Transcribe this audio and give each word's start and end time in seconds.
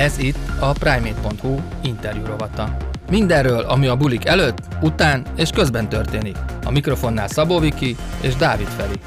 Ez 0.00 0.18
itt 0.18 0.38
a 0.60 0.72
Primate.hu 0.72 1.60
interjú 1.82 2.24
rovata. 2.24 2.76
Mindenről, 3.10 3.60
ami 3.60 3.86
a 3.86 3.96
bulik 3.96 4.24
előtt, 4.24 4.58
után 4.82 5.26
és 5.36 5.50
közben 5.50 5.88
történik. 5.88 6.36
A 6.64 6.70
mikrofonnál 6.70 7.28
Szabó 7.28 7.58
Viki 7.58 7.96
és 8.20 8.34
Dávid 8.34 8.66
Feri. 8.66 9.00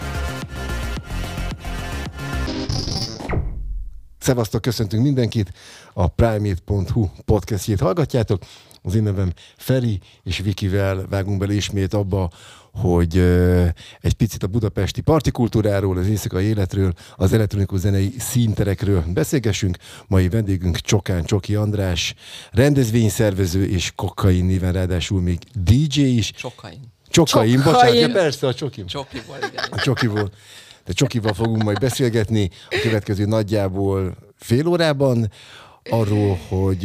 Szevasztok, 4.20 4.62
köszöntünk 4.62 5.04
mindenkit, 5.04 5.52
a 5.94 6.08
Primate.hu 6.08 7.10
podcastjét 7.26 7.80
hallgatjátok. 7.80 8.44
Az 8.82 8.96
én 8.96 9.04
nevem 9.04 9.34
Feri, 9.58 10.00
és 10.24 10.38
Vikivel 10.38 11.06
vágunk 11.10 11.40
bele 11.40 11.54
ismét 11.54 11.94
abba, 11.94 12.30
hogy 12.74 13.18
egy 14.02 14.14
picit 14.14 14.44
a 14.44 14.48
budapesti 14.48 15.02
partikultúráról, 15.02 15.98
az 15.98 16.08
éjszakai 16.08 16.46
életről, 16.46 16.94
az 17.16 17.34
elektronikus 17.34 17.80
zenei 17.80 18.14
színterekről 18.20 19.04
beszélgessünk. 19.08 19.78
Mai 20.08 20.30
vendégünk 20.30 20.78
Csokán 20.78 21.24
Csoki 21.24 21.56
András, 21.56 22.14
rendezvényszervező 22.52 23.66
és 23.66 23.92
kokain 23.96 24.46
néven 24.46 24.74
ráadásul 24.74 25.22
még 25.22 25.40
DJ 25.54 26.02
is. 26.02 26.32
Csokain. 26.32 26.92
Csokain, 27.08 27.58
Csokain. 27.58 27.74
bocsánat, 27.74 28.00
ja, 28.00 28.12
persze 28.12 28.48
a 28.48 28.54
Csokim. 28.54 28.86
Csokiból, 28.86 29.38
igen. 29.52 29.64
A 29.72 29.80
Csokiból. 29.80 30.32
De 30.86 30.94
Csokival 30.94 31.34
fogunk 31.34 31.64
majd 31.64 31.80
beszélgetni 31.80 32.50
a 32.70 32.80
következő 32.82 33.26
nagyjából 33.26 34.16
fél 34.36 34.68
órában 34.68 35.32
arról, 35.90 36.40
hogy 36.48 36.82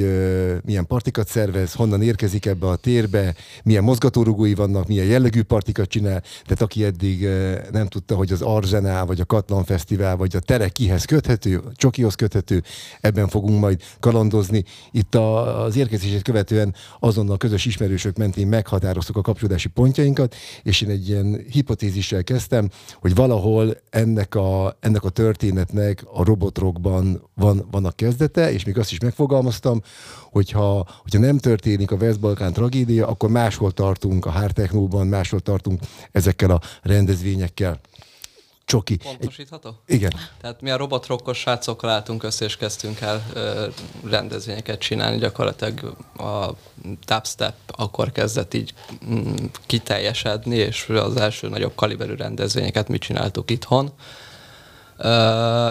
milyen 0.64 0.86
partikat 0.86 1.28
szervez, 1.28 1.72
honnan 1.72 2.02
érkezik 2.02 2.46
ebbe 2.46 2.66
a 2.66 2.76
térbe, 2.76 3.34
milyen 3.64 3.84
mozgatórugói 3.84 4.54
vannak, 4.54 4.86
milyen 4.86 5.06
jellegű 5.06 5.42
partikat 5.42 5.88
csinál. 5.88 6.20
Tehát 6.20 6.62
aki 6.62 6.84
eddig 6.84 7.28
nem 7.70 7.86
tudta, 7.86 8.14
hogy 8.14 8.32
az 8.32 8.42
Arzenál, 8.42 9.06
vagy 9.06 9.20
a 9.20 9.24
Katlan 9.24 9.64
Fesztivál, 9.64 10.16
vagy 10.16 10.36
a 10.36 10.40
Tere 10.40 10.68
kihez 10.68 11.04
köthető, 11.04 11.62
Csokihoz 11.74 12.14
köthető, 12.14 12.62
ebben 13.00 13.28
fogunk 13.28 13.60
majd 13.60 13.82
kalandozni. 14.00 14.64
Itt 14.90 15.14
a, 15.14 15.62
az 15.64 15.76
érkezését 15.76 16.22
követően 16.22 16.74
azonnal 17.00 17.36
közös 17.36 17.64
ismerősök 17.64 18.16
mentén 18.16 18.46
meghatároztuk 18.46 19.16
a 19.16 19.20
kapcsolódási 19.20 19.68
pontjainkat, 19.68 20.34
és 20.62 20.80
én 20.80 20.90
egy 20.90 21.08
ilyen 21.08 21.44
hipotézissel 21.50 22.24
kezdtem, 22.24 22.70
hogy 23.00 23.14
valahol 23.14 23.76
ennek 23.90 24.34
a, 24.34 24.76
ennek 24.80 25.04
a 25.04 25.08
történetnek 25.08 26.04
a 26.12 26.24
robotrokban 26.24 27.22
van, 27.34 27.68
van 27.70 27.84
a 27.84 27.90
kezdete, 27.90 28.52
és 28.52 28.64
még 28.64 28.78
azt 28.78 28.87
is 28.92 28.98
megfogalmaztam, 28.98 29.82
hogyha, 30.30 30.86
hogyha 31.02 31.18
nem 31.18 31.38
történik 31.38 31.90
a 31.90 31.96
West-Balkán 31.96 32.52
tragédia, 32.52 33.06
akkor 33.06 33.30
máshol 33.30 33.72
tartunk 33.72 34.26
a 34.26 34.30
hard 34.30 34.54
technóban, 34.54 35.06
máshol 35.06 35.40
tartunk 35.40 35.80
ezekkel 36.12 36.50
a 36.50 36.60
rendezvényekkel. 36.82 37.80
Csoki. 38.68 38.96
Pontosítható? 38.96 39.68
Egy, 39.86 39.94
igen. 39.94 40.12
Tehát 40.40 40.60
mi 40.60 40.70
a 40.70 40.76
robotrokkos 40.76 41.38
srácokkal 41.38 41.90
álltunk 41.90 42.22
össze, 42.22 42.44
és 42.44 42.56
kezdtünk 42.56 43.00
el 43.00 43.26
ö, 43.32 43.66
rendezvényeket 44.10 44.78
csinálni. 44.78 45.18
Gyakorlatilag 45.18 45.96
a 46.16 46.48
dubstep 47.06 47.54
akkor 47.66 48.12
kezdett 48.12 48.54
így 48.54 48.74
mm, 49.10 49.34
kiteljesedni, 49.66 50.56
és 50.56 50.88
az 50.88 51.16
első 51.16 51.48
nagyobb 51.48 51.74
kaliberű 51.74 52.14
rendezvényeket 52.14 52.88
mi 52.88 52.98
csináltuk 52.98 53.50
itthon. 53.50 53.92
Ö, 54.96 55.68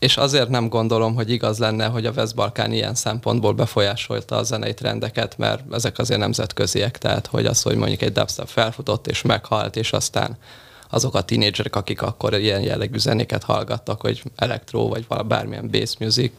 és 0.00 0.16
azért 0.16 0.48
nem 0.48 0.68
gondolom, 0.68 1.14
hogy 1.14 1.30
igaz 1.30 1.58
lenne, 1.58 1.86
hogy 1.86 2.06
a 2.06 2.12
West-Balkán 2.16 2.72
ilyen 2.72 2.94
szempontból 2.94 3.52
befolyásolta 3.52 4.36
a 4.36 4.42
zenei 4.42 4.74
trendeket, 4.74 5.38
mert 5.38 5.62
ezek 5.72 5.98
azért 5.98 6.20
nemzetköziek, 6.20 6.98
tehát 6.98 7.26
hogy 7.26 7.46
az, 7.46 7.62
hogy 7.62 7.76
mondjuk 7.76 8.02
egy 8.02 8.12
dubstep 8.12 8.48
felfutott 8.48 9.06
és 9.06 9.22
meghalt, 9.22 9.76
és 9.76 9.92
aztán 9.92 10.36
azok 10.90 11.14
a 11.14 11.22
tínédzserek, 11.22 11.76
akik 11.76 12.02
akkor 12.02 12.34
ilyen 12.34 12.60
jellegű 12.60 12.98
zenéket 12.98 13.42
hallgattak, 13.42 14.00
hogy 14.00 14.22
elektro, 14.36 14.88
vagy 14.88 15.06
bármilyen 15.26 15.70
bass 15.70 15.96
music, 15.98 16.32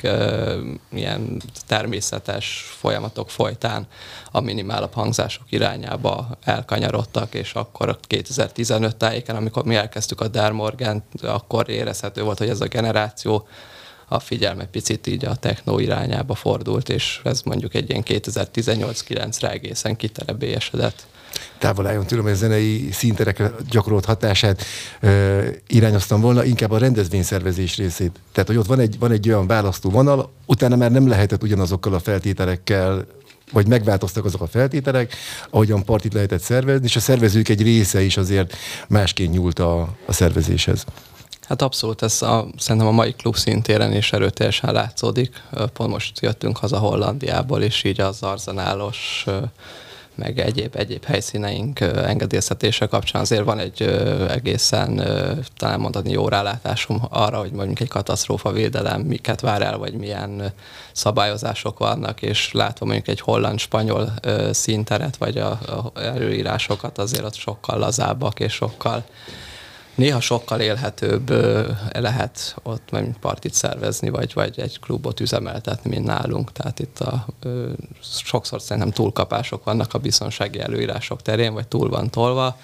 ilyen 0.92 1.42
természetes 1.68 2.76
folyamatok 2.80 3.30
folytán 3.30 3.88
a 4.32 4.40
minimálabb 4.40 4.94
hangzások 4.94 5.44
irányába 5.50 6.38
elkanyarodtak, 6.44 7.34
és 7.34 7.54
akkor 7.54 7.90
a 7.90 7.98
2015 8.08 8.96
tájéken, 8.96 9.36
amikor 9.36 9.64
mi 9.66 9.76
elkezdtük 9.76 10.22
a 10.22 10.28
Dermorgan, 10.28 11.04
akkor 11.22 11.70
érezhető 11.70 12.24
volt, 12.24 12.38
hogy 12.38 12.50
ez 12.50 12.62
a 12.62 12.68
generáció 12.68 13.48
a 14.08 14.20
figyelme 14.20 14.66
picit 14.66 15.08
így 15.08 15.26
a 15.26 15.36
techno 15.36 15.80
irányába 15.80 16.36
fordult, 16.36 16.90
és 16.90 17.22
ez 17.24 17.42
mondjuk 17.42 17.74
egy 17.74 17.90
ilyen 17.90 18.04
2018-9-re 18.06 19.52
egészen 19.52 19.96
kiterebélyesedett 19.96 21.06
távol 21.58 21.88
álljon 21.88 22.06
tőlem, 22.06 22.24
hogy 22.24 22.34
a 22.34 22.36
zenei 22.36 22.90
szinterekre 22.92 23.52
gyakorolt 23.70 24.06
hatását 24.06 24.64
ö, 25.00 25.42
irányoztam 25.68 26.22
volna, 26.22 26.44
inkább 26.44 26.72
a 26.72 26.78
rendezvényszervezés 26.78 27.78
részét. 27.78 28.20
Tehát, 28.32 28.50
hogy 28.50 28.58
ott 28.58 28.66
van 28.66 28.80
egy, 28.80 29.00
van 29.00 29.12
egy 29.12 29.30
olyan 29.30 29.48
választó 29.48 29.90
vonal, 29.90 30.32
utána 30.46 30.76
már 30.76 30.92
nem 30.92 31.08
lehetett 31.08 31.44
ugyanazokkal 31.44 31.94
a 31.94 32.00
feltételekkel 32.00 33.06
vagy 33.52 33.68
megváltoztak 33.68 34.26
azok 34.26 34.42
a 34.42 34.48
feltételek, 34.48 35.16
ahogyan 35.50 35.84
partit 35.84 36.14
lehetett 36.14 36.42
szervezni, 36.42 36.86
és 36.86 36.96
a 36.96 37.00
szervezők 37.00 37.50
egy 37.50 37.62
része 37.62 38.02
is 38.02 38.18
azért 38.18 38.56
másként 38.88 39.34
nyúlt 39.34 39.60
a, 39.60 39.82
a 40.06 40.14
szervezéshez. 40.14 40.86
Hát 41.48 41.62
abszolút, 41.62 42.02
ez 42.02 42.22
a, 42.22 42.48
szerintem 42.58 42.90
a 42.90 42.92
mai 42.92 43.14
klub 43.14 43.36
szintéren 43.36 43.94
is 43.94 44.14
erőteljesen 44.14 44.74
látszódik. 44.74 45.42
Pont 45.74 45.92
most 45.92 46.22
jöttünk 46.22 46.58
haza 46.58 46.78
Hollandiából, 46.78 47.62
és 47.62 47.84
így 47.84 48.02
az 48.02 48.24
arzenálos 48.24 49.26
meg 50.22 50.40
egyéb, 50.40 50.76
egyéb 50.76 51.04
helyszíneink 51.04 51.80
engedélyeztetése 51.80 52.86
kapcsán 52.86 53.22
azért 53.22 53.44
van 53.44 53.60
egy 53.60 53.82
egészen 54.30 55.04
talán 55.58 55.80
mondani 55.80 56.12
jó 56.12 56.28
rálátásom 56.28 57.02
arra, 57.10 57.40
hogy 57.40 57.52
mondjuk 57.52 57.80
egy 57.80 57.88
katasztrófa 57.88 58.52
védelem 58.52 59.02
miket 59.02 59.42
vár 59.42 59.62
el, 59.62 59.78
vagy 59.78 59.94
milyen 59.94 60.54
szabályozások 60.92 61.80
vannak, 61.80 62.22
és 62.22 62.52
látva 62.52 62.86
mondjuk 62.86 63.08
egy 63.08 63.22
holland-spanyol 63.22 64.14
színteret, 64.52 65.18
vagy 65.18 65.38
a, 65.38 65.50
a 65.50 65.92
előírásokat 66.00 66.98
azért 66.98 67.24
ott 67.26 67.36
sokkal 67.36 67.80
lazábbak, 67.80 68.40
és 68.40 68.54
sokkal 68.54 69.04
néha 69.96 70.20
sokkal 70.20 70.60
élhetőbb 70.60 71.30
lehet 71.94 72.56
ott 72.64 72.92
mondjuk 72.92 73.18
partit 73.18 73.54
szervezni, 73.54 74.10
vagy, 74.10 74.34
vagy 74.34 74.60
egy 74.60 74.80
klubot 74.80 75.20
üzemeltetni, 75.20 75.90
mint 75.90 76.06
nálunk. 76.06 76.52
Tehát 76.52 76.80
itt 76.80 77.00
a, 77.00 77.26
sokszor 78.02 78.62
szerintem 78.62 78.92
túlkapások 78.92 79.64
vannak 79.64 79.94
a 79.94 80.00
biztonsági 80.00 80.60
előírások 80.60 81.22
terén, 81.22 81.54
vagy 81.54 81.68
túl 81.68 81.90
van 81.90 82.10
tolva. 82.10 82.58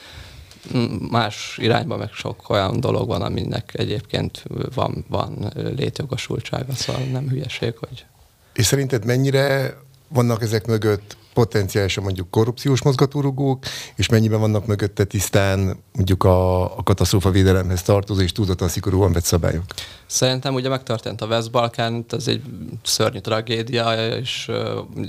Más 1.09 1.57
irányban 1.61 1.97
meg 1.97 2.11
sok 2.11 2.49
olyan 2.49 2.79
dolog 2.79 3.07
van, 3.07 3.21
aminek 3.21 3.71
egyébként 3.73 4.43
van, 4.73 5.05
van 5.09 5.53
létjogosultsága, 5.75 6.73
szóval 6.73 7.01
nem 7.01 7.29
hülyeség, 7.29 7.73
hogy... 7.77 8.05
És 8.53 8.65
szerinted 8.65 9.05
mennyire 9.05 9.77
vannak 10.07 10.41
ezek 10.41 10.65
mögött 10.65 11.17
potenciálisan 11.33 12.03
mondjuk 12.03 12.31
korrupciós 12.31 12.83
mozgatórugók, 12.83 13.63
és 13.95 14.09
mennyiben 14.09 14.39
vannak 14.39 14.65
mögötte 14.65 15.03
tisztán 15.03 15.83
mondjuk 15.93 16.23
a, 16.23 16.63
a 16.77 16.83
katasztrófa 16.83 17.31
védelemhez 17.31 17.81
tartozó 17.81 18.21
és 18.21 18.31
túlzottan 18.31 18.67
szigorúan 18.67 19.11
vett 19.11 19.23
szabályok? 19.23 19.63
Szerintem 20.05 20.53
ugye 20.53 20.69
megtörtént 20.69 21.21
a 21.21 21.25
West-Balkán, 21.25 22.05
ez 22.09 22.27
egy 22.27 22.41
szörnyű 22.83 23.19
tragédia, 23.19 24.15
és 24.15 24.51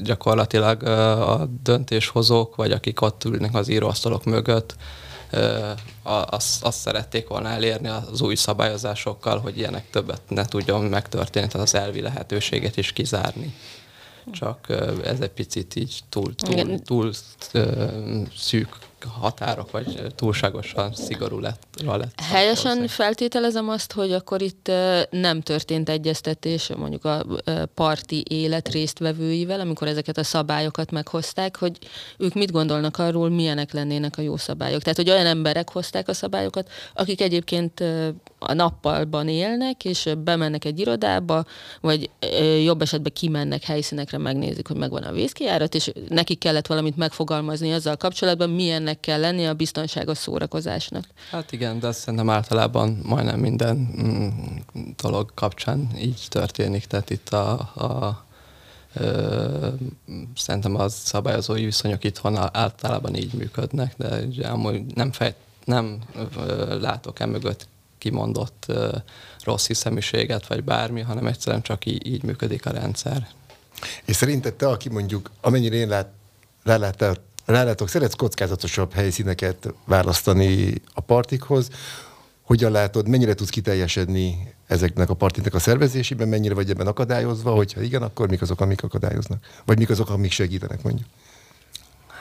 gyakorlatilag 0.03 0.83
a 0.83 1.49
döntéshozók, 1.63 2.57
vagy 2.57 2.73
akik 2.73 3.01
ott 3.01 3.25
ülnek 3.25 3.55
az 3.55 3.69
íróasztalok 3.69 4.25
mögött, 4.25 4.77
azt, 6.03 6.65
azt 6.65 6.79
szerették 6.79 7.29
volna 7.29 7.49
elérni 7.49 7.89
az 7.89 8.21
új 8.21 8.35
szabályozásokkal, 8.35 9.39
hogy 9.39 9.59
ilyenek 9.59 9.91
többet 9.91 10.23
ne 10.29 10.45
tudjon 10.45 10.85
megtörténni, 10.85 11.49
tehát 11.49 11.67
az 11.67 11.75
elvi 11.75 12.01
lehetőséget 12.01 12.77
is 12.77 12.93
kizárni 12.93 13.55
csak 14.33 14.67
ez 15.05 15.21
egy 15.21 15.31
picit 15.31 15.77
így 15.77 16.01
túl, 16.09 16.35
túl, 16.35 16.81
túl 16.85 17.13
szűk 18.37 18.69
határok, 19.07 19.71
vagy 19.71 20.03
túlságosan 20.15 20.95
szigorú 20.95 21.39
lett. 21.39 21.67
lett 21.85 22.21
Helyesen 22.21 22.89
feltételezem 22.89 23.69
azt, 23.69 23.93
hogy 23.93 24.13
akkor 24.13 24.43
itt 24.43 24.71
nem 25.11 25.41
történt 25.41 25.89
egyeztetés 25.89 26.71
mondjuk 26.77 27.05
a 27.05 27.25
parti 27.75 28.25
élet 28.29 28.69
résztvevőivel, 28.69 29.61
amikor 29.61 29.89
ezeket 29.89 30.19
a 30.19 30.25
szabályokat 30.25 30.91
meghozták, 30.91 31.57
hogy 31.57 31.79
ők 32.19 32.35
mit 32.35 32.53
gondolnak 32.53 32.99
arról, 32.99 33.29
milyenek 33.29 33.73
lennének 33.73 34.19
a 34.19 34.23
jó 34.23 34.37
szabályok. 34.37 34.83
Tehát, 34.83 34.97
hogy 34.97 35.11
olyan 35.11 35.27
emberek 35.27 35.71
hozták 35.71 36.09
a 36.09 36.15
szabályokat, 36.15 36.71
akik 36.95 37.21
egyébként 37.21 37.85
a 38.39 38.53
nappalban 38.53 39.29
élnek, 39.29 39.85
és 39.85 40.11
bemennek 40.25 40.65
egy 40.65 40.79
irodába, 40.79 41.45
vagy 41.81 42.11
jobb 42.65 42.83
esetben 42.83 43.13
kimennek 43.13 43.63
helyszínekre, 43.63 44.19
megnézik, 44.19 44.67
hogy 44.67 44.77
megvan 44.77 45.03
a 45.03 45.13
vízkijárat, 45.13 45.75
és 45.75 45.93
nekik 46.09 46.39
kellett 46.39 46.67
valamit 46.67 46.97
megfogalmazni 46.97 47.73
azzal 47.73 47.97
kapcsolatban, 47.97 48.51
milyennek 48.51 49.01
kell 49.01 49.21
lenni 49.21 49.47
a 49.47 49.55
biztonságos 49.55 50.19
szórakozásnak. 50.19 51.05
Hát 51.31 51.53
igen, 51.53 51.81
de 51.81 51.93
szerintem 51.93 52.31
általában 52.31 53.01
majdnem 53.05 53.41
minden 53.41 53.77
mm, 53.77 54.29
dolog 55.03 55.31
kapcsán 55.35 55.89
így 55.99 56.27
történik, 56.29 56.85
tehát 56.85 57.11
itt 57.11 57.29
a, 57.29 57.51
a 57.59 58.27
szerintem 60.35 60.75
az 60.75 60.95
szabályozói 60.95 61.65
viszonyok 61.65 62.05
itthon 62.05 62.37
általában 62.37 63.15
így 63.15 63.33
működnek, 63.33 63.95
de 63.97 64.49
amúgy 64.49 64.95
nem, 64.95 65.13
fej, 65.13 65.35
nem 65.65 65.99
látok 66.81 67.21
e 67.21 67.27
mögött 67.27 67.69
kimondott 67.99 68.67
rossz 69.45 69.67
hiszeműséget, 69.67 70.47
vagy 70.47 70.65
bármi, 70.65 71.01
hanem 71.01 71.27
egyszerűen 71.27 71.63
csak 71.63 71.87
így, 71.87 72.07
így 72.07 72.23
működik 72.23 72.67
a 72.67 72.71
rendszer. 72.71 73.29
És 74.05 74.17
szerinted 74.17 74.55
te, 74.55 74.69
aki 74.69 74.89
mondjuk, 74.89 75.31
amennyire 75.41 75.77
én 75.77 75.89
lát, 75.89 76.09
rálátok, 76.63 77.17
rálátok, 77.45 77.89
szeretsz 77.89 78.15
kockázatosabb 78.15 78.93
helyszíneket 78.93 79.75
választani 79.85 80.75
a 80.95 81.01
partikhoz, 81.01 81.69
hogyan 82.43 82.73
látod, 82.73 83.09
mennyire 83.09 83.35
tudsz 83.35 83.51
kiteljesedni 83.51 84.55
ezeknek 84.67 85.11
a 85.11 85.15
partiknak 85.15 85.55
a 85.55 85.59
szervezésében, 85.59 86.29
mennyire 86.29 86.55
vagy 86.55 86.71
ebben 86.71 86.87
akadályozva, 86.87 87.51
hogyha 87.51 87.83
igen, 87.83 88.03
akkor 88.03 88.29
mik 88.29 88.43
azok, 88.43 88.61
amik 88.61 88.83
akadályoznak? 88.83 89.45
Vagy 89.65 89.79
mik 89.79 89.91
azok, 89.91 90.11
amik 90.11 90.33
segítenek 90.33 90.83
mondjuk? 90.83 91.09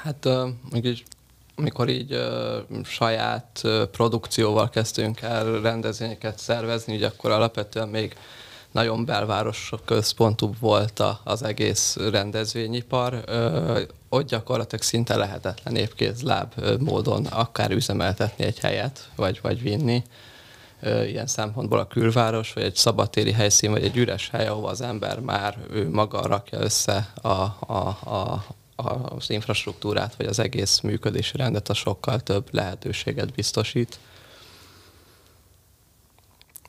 Hát 0.04 0.26
uh, 0.26 0.50
amikor 1.60 1.90
így 1.90 2.14
uh, 2.14 2.84
saját 2.84 3.62
uh, 3.64 3.84
produkcióval 3.84 4.70
kezdtünk 4.70 5.22
el 5.22 5.62
rendezvényeket 5.62 6.40
szervezni, 6.40 6.94
így 6.94 7.04
akkor 7.04 7.32
alapvetően 7.32 7.88
még 7.88 8.16
nagyon 8.72 9.06
belváros 9.06 9.72
központú 9.86 10.54
volt 10.60 11.00
a, 11.00 11.20
az 11.24 11.44
egész 11.44 11.96
rendezvényipar. 12.12 13.24
Uh, 13.28 13.80
ott 14.10 14.28
gyakorlatilag 14.28 14.84
szinte 14.84 15.16
lehetetlen 15.16 15.76
épkézláb 15.76 16.54
módon 16.80 17.26
akár 17.26 17.72
üzemeltetni 17.72 18.46
egy 18.46 18.60
helyet, 18.60 19.10
vagy, 19.16 19.40
vagy 19.42 19.62
vinni. 19.62 20.04
Uh, 20.82 21.10
ilyen 21.10 21.28
szempontból 21.28 21.80
a 21.80 21.88
külváros, 21.88 22.54
vagy 22.54 22.64
egy 22.64 22.76
szabadtéri 22.76 23.32
helyszín, 23.32 23.72
vagy 23.72 23.84
egy 23.84 23.98
üres 23.98 24.30
hely, 24.30 24.48
ahova 24.48 24.70
az 24.70 24.82
ember 24.82 25.20
már 25.20 25.58
ő 25.72 25.90
maga 25.90 26.28
rakja 26.28 26.60
össze 26.60 27.14
a, 27.22 27.28
a, 27.28 27.98
a, 28.04 28.46
az 28.78 29.30
infrastruktúrát, 29.30 30.16
vagy 30.16 30.26
az 30.26 30.40
egész 30.40 30.80
működési 30.80 31.38
rendet, 31.38 31.70
a 31.70 31.74
sokkal 31.74 32.20
több 32.20 32.48
lehetőséget 32.52 33.34
biztosít. 33.34 34.00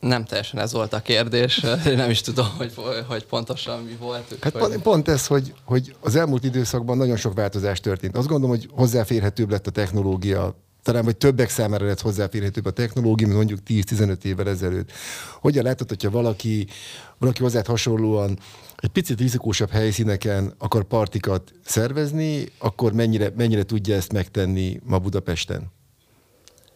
Nem 0.01 0.25
teljesen 0.25 0.61
ez 0.61 0.73
volt 0.73 0.93
a 0.93 1.01
kérdés, 1.01 1.61
nem 1.85 2.11
is 2.11 2.21
tudom, 2.21 2.49
hogy, 2.57 2.75
hogy 3.07 3.25
pontosan 3.25 3.83
mi 3.83 3.97
volt. 3.97 4.37
Hát 4.41 4.57
hogy... 4.57 4.79
pont 4.83 5.09
ez, 5.09 5.27
hogy, 5.27 5.55
hogy 5.65 5.97
az 6.01 6.17
elmúlt 6.17 6.45
időszakban 6.45 6.97
nagyon 6.97 7.17
sok 7.17 7.35
változás 7.35 7.81
történt. 7.81 8.17
Azt 8.17 8.29
gondolom, 8.29 8.57
hogy 8.57 8.69
hozzáférhetőbb 8.73 9.51
lett 9.51 9.67
a 9.67 9.71
technológia, 9.71 10.55
talán 10.83 11.05
vagy 11.05 11.17
többek 11.17 11.51
számára 11.51 11.87
lett 11.87 12.01
hozzáférhetőbb 12.01 12.67
a 12.67 12.71
technológia, 12.71 13.27
mint 13.27 13.39
mondjuk 13.39 13.61
10-15 13.67 14.25
évvel 14.25 14.49
ezelőtt. 14.49 14.93
Hogyan 15.41 15.65
látod, 15.65 15.89
hogyha 15.89 16.11
valaki, 16.11 16.67
valaki 17.19 17.43
hozzád 17.43 17.67
hasonlóan 17.67 18.39
egy 18.77 18.91
picit 18.91 19.19
rizikósabb 19.19 19.71
helyszíneken 19.71 20.55
akar 20.59 20.85
partikat 20.85 21.53
szervezni, 21.65 22.49
akkor 22.59 22.93
mennyire, 22.93 23.33
mennyire 23.37 23.63
tudja 23.63 23.95
ezt 23.95 24.13
megtenni 24.13 24.81
ma 24.85 24.99
Budapesten? 24.99 25.71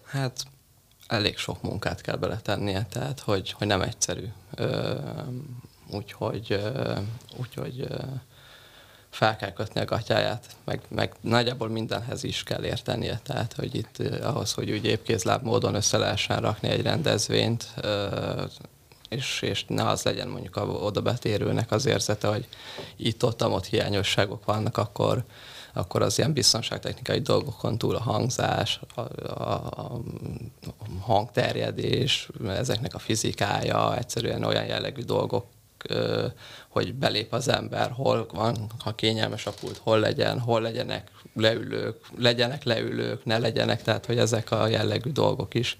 Hát 0.04 0.44
elég 1.06 1.36
sok 1.36 1.62
munkát 1.62 2.00
kell 2.00 2.16
beletennie, 2.16 2.86
tehát 2.90 3.20
hogy, 3.20 3.52
hogy 3.58 3.66
nem 3.66 3.82
egyszerű. 3.82 4.24
Úgyhogy 5.90 6.60
úgyhogy 7.38 7.86
fel 9.12 9.36
kell 9.36 9.52
kötni 9.52 9.80
a 9.80 9.84
gatyáját, 9.84 10.46
meg, 10.64 10.80
meg 10.88 11.12
nagyjából 11.20 11.68
mindenhez 11.68 12.24
is 12.24 12.42
kell 12.42 12.64
értenie, 12.64 13.20
tehát 13.22 13.52
hogy 13.52 13.74
itt 13.74 13.98
ahhoz, 14.22 14.52
hogy 14.52 14.70
úgy 14.70 14.84
épkézláb 14.84 15.44
módon 15.44 15.74
össze 15.74 15.98
lehessen 15.98 16.40
rakni 16.40 16.68
egy 16.68 16.82
rendezvényt, 16.82 17.74
és, 19.08 19.42
és 19.42 19.64
ne 19.68 19.88
az 19.88 20.02
legyen 20.02 20.28
mondjuk 20.28 20.56
a 20.56 20.66
oda 20.66 21.00
betérőnek 21.00 21.70
az 21.70 21.86
érzete, 21.86 22.28
hogy 22.28 22.48
itt-ott 22.96 23.44
ott 23.44 23.66
hiányosságok 23.66 24.44
vannak, 24.44 24.76
akkor, 24.76 25.24
akkor 25.72 26.02
az 26.02 26.18
ilyen 26.18 26.32
biztonságtechnikai 26.32 27.20
dolgokon 27.20 27.78
túl 27.78 27.94
a 27.94 28.02
hangzás, 28.02 28.80
a, 28.94 29.00
a, 29.00 29.52
a 29.52 30.00
hangterjedés, 31.00 32.28
ezeknek 32.46 32.94
a 32.94 32.98
fizikája, 32.98 33.96
egyszerűen 33.96 34.44
olyan 34.44 34.66
jellegű 34.66 35.02
dolgok, 35.02 35.46
hogy 36.68 36.94
belép 36.94 37.32
az 37.32 37.48
ember, 37.48 37.90
hol 37.90 38.26
van, 38.32 38.70
ha 38.78 38.94
kényelmes 38.94 39.46
a 39.46 39.52
pult, 39.60 39.78
hol 39.78 39.98
legyen, 39.98 40.38
hol 40.40 40.60
legyenek 40.60 41.10
leülők, 41.34 41.96
legyenek 42.18 42.64
leülők, 42.64 43.24
ne 43.24 43.38
legyenek, 43.38 43.82
tehát 43.82 44.06
hogy 44.06 44.18
ezek 44.18 44.50
a 44.50 44.66
jellegű 44.66 45.10
dolgok 45.10 45.54
is 45.54 45.76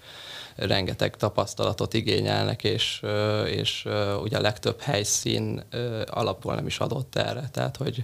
rengeteg 0.55 1.15
tapasztalatot 1.15 1.93
igényelnek, 1.93 2.63
és, 2.63 3.01
és 3.45 3.87
ugye 4.21 4.37
a 4.37 4.41
legtöbb 4.41 4.81
helyszín 4.81 5.63
alapból 6.05 6.55
nem 6.55 6.65
is 6.65 6.79
adott 6.79 7.15
erre, 7.15 7.49
tehát 7.51 7.77
hogy 7.77 8.03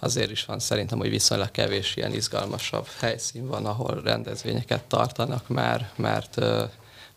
azért 0.00 0.30
is 0.30 0.44
van 0.44 0.58
szerintem, 0.58 0.98
hogy 0.98 1.10
viszonylag 1.10 1.50
kevés 1.50 1.96
ilyen 1.96 2.12
izgalmasabb 2.12 2.86
helyszín 2.98 3.46
van, 3.46 3.66
ahol 3.66 4.00
rendezvényeket 4.04 4.82
tartanak 4.82 5.48
már, 5.48 5.90
mert 5.96 6.40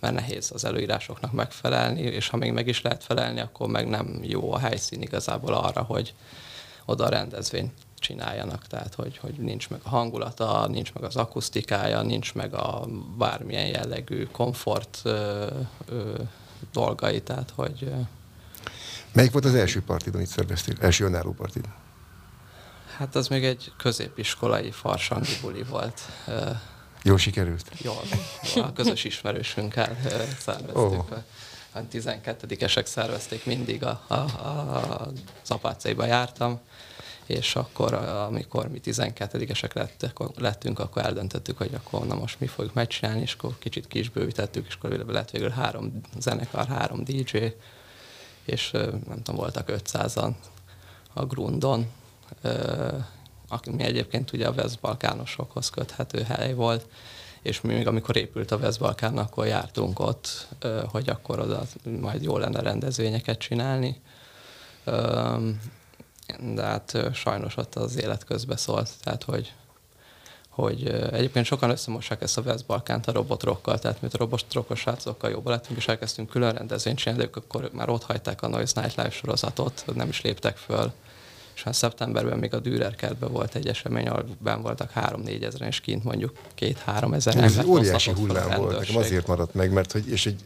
mert 0.04 0.16
nehéz 0.16 0.52
az 0.54 0.66
előírásoknak 0.66 1.32
megfelelni, 1.32 2.02
és 2.02 2.30
ha 2.30 2.38
még 2.38 2.52
meg 2.52 2.68
is 2.68 2.82
lehet 2.82 3.04
felelni, 3.04 3.40
akkor 3.40 3.68
meg 3.68 3.88
nem 3.88 4.20
jó 4.22 4.54
a 4.54 4.58
helyszín 4.58 5.02
igazából 5.02 5.54
arra, 5.54 5.82
hogy 5.82 6.14
oda 6.86 7.06
a 7.06 7.10
rendezvényt 7.10 7.72
csináljanak, 8.00 8.68
tehát 8.68 8.94
hogy, 8.94 9.18
hogy 9.18 9.34
nincs 9.34 9.70
meg 9.70 9.80
a 9.84 9.90
hangulata, 9.90 10.68
nincs 10.68 10.94
meg 10.94 11.04
az 11.04 11.16
akusztikája, 11.16 12.02
nincs 12.02 12.34
meg 12.34 12.54
a 12.54 12.88
bármilyen 13.18 13.68
jellegű 13.68 14.24
komfort 14.24 15.00
ö, 15.04 15.48
ö, 15.86 16.14
dolgai, 16.72 17.22
tehát 17.22 17.52
hogy... 17.56 17.92
Melyik 19.12 19.32
volt 19.32 19.46
az 19.46 19.56
első 19.56 19.82
partid, 19.82 20.16
amit 20.16 20.28
szerveztél? 20.28 20.76
Első 20.80 21.06
önálló 21.06 21.32
partid? 21.32 21.66
Hát 22.98 23.16
az 23.16 23.28
még 23.28 23.46
egy 23.46 23.72
középiskolai 23.78 24.72
farsangi 24.72 25.38
buli 25.42 25.64
volt. 25.64 26.02
Jó 27.04 27.18
sikerült? 27.18 27.72
Jól. 27.78 28.02
A 28.56 28.74
közös 28.74 29.04
ismerősünkkel 29.04 29.98
szerveztük. 30.40 30.78
Oh. 30.78 31.06
A 31.72 31.80
12-esek 31.92 32.86
szervezték 32.86 33.46
mindig, 33.46 33.84
a, 33.84 34.04
a, 34.08 34.14
a, 34.14 35.12
az 35.42 35.52
apácaiba 35.52 36.06
jártam, 36.06 36.60
és 37.26 37.56
akkor, 37.56 37.94
amikor 37.94 38.68
mi 38.68 38.80
12-esek 38.86 39.74
lettek, 39.74 40.18
lettünk, 40.36 40.80
akkor 40.80 41.04
eldöntöttük, 41.04 41.58
hogy 41.58 41.74
akkor 41.74 42.08
na 42.08 42.16
most 42.16 42.40
mi 42.40 42.48
fogjuk 42.48 42.74
megcsinálni, 42.74 43.22
és 43.22 43.34
akkor 43.34 43.60
kicsit 43.60 43.88
kisbővítettük, 43.88 44.68
és 44.68 44.76
akkor 44.76 44.90
lett 44.90 45.30
végül 45.30 45.50
három 45.50 46.02
zenekar, 46.20 46.68
három 46.68 47.04
DJ, 47.04 47.38
és 48.46 48.72
nem 48.72 49.22
tudom, 49.24 49.36
voltak 49.36 49.72
500-an 49.72 50.32
a 51.14 51.26
Grundon, 51.26 51.92
ami 53.66 53.84
egyébként 53.84 54.32
ugye 54.34 54.48
a 54.48 54.54
Veszbalkánosokhoz 54.54 55.70
köthető 55.70 56.22
hely 56.22 56.54
volt, 56.54 56.86
és 57.42 57.62
mi 57.62 57.74
még 57.74 57.88
amikor 57.88 58.16
épült 58.16 58.52
a 58.52 58.58
Veszbalkán, 58.58 59.18
akkor 59.18 59.46
jártunk 59.46 60.00
ott, 60.00 60.48
hogy 60.92 61.10
akkor 61.10 61.40
oda 61.40 61.62
majd 62.00 62.24
jó 62.24 62.38
lenne 62.38 62.62
rendezvényeket 62.62 63.38
csinálni 63.38 64.02
de 66.40 66.64
hát 66.64 66.98
sajnos 67.14 67.58
ott 67.58 67.76
az 67.76 67.98
élet 68.02 68.24
közbe 68.24 68.58
szólt, 68.58 68.90
tehát 69.04 69.24
hogy, 69.24 69.54
hogy 70.50 70.88
egyébként 70.88 71.46
sokan 71.46 71.70
összemossák 71.70 72.22
ezt 72.22 72.38
a 72.38 72.42
West 72.42 72.66
Balkánt 72.66 73.08
a 73.08 73.12
robotrokkal, 73.12 73.80
tehát 73.80 74.02
mi 74.02 74.08
a 74.12 74.18
robotrokkos 74.18 74.80
srácokkal 74.80 75.30
jobban 75.30 75.54
lettünk, 75.54 75.78
és 75.78 75.88
elkezdtünk 75.88 76.30
külön 76.30 76.54
rendezvényt 76.54 76.98
csinálni, 76.98 77.24
de 77.24 77.30
akkor 77.34 77.70
már 77.74 77.90
ott 77.90 78.04
hagyták 78.04 78.42
a 78.42 78.48
Noise 78.48 78.82
Night 78.82 78.96
Live 78.96 79.10
sorozatot, 79.10 79.84
nem 79.96 80.08
is 80.08 80.22
léptek 80.22 80.58
föl. 80.58 80.92
És 81.56 81.64
hát 81.64 81.74
szeptemberben 81.74 82.40
még 82.40 82.54
a 82.54 82.60
Dürer 82.60 82.96
kertben 82.96 83.32
volt 83.32 83.56
egy 83.56 83.68
esemény, 83.68 84.08
ahol 84.08 84.26
ben 84.40 84.62
voltak 84.62 84.92
3-4 84.96 85.44
ezeren, 85.44 85.68
és 85.68 85.80
kint 85.80 86.04
mondjuk 86.04 86.34
2-3 86.60 87.14
ezer 87.14 87.36
Ez 87.44 87.58
egy 87.58 87.66
óriási 87.66 88.12
hullám 88.12 88.60
volt, 88.60 88.80
nekem 88.80 88.96
azért 88.96 89.28
maradt 89.28 89.54
meg, 89.54 89.72
mert 89.72 89.92
hogy, 89.92 90.10
és 90.10 90.26
egy, 90.26 90.42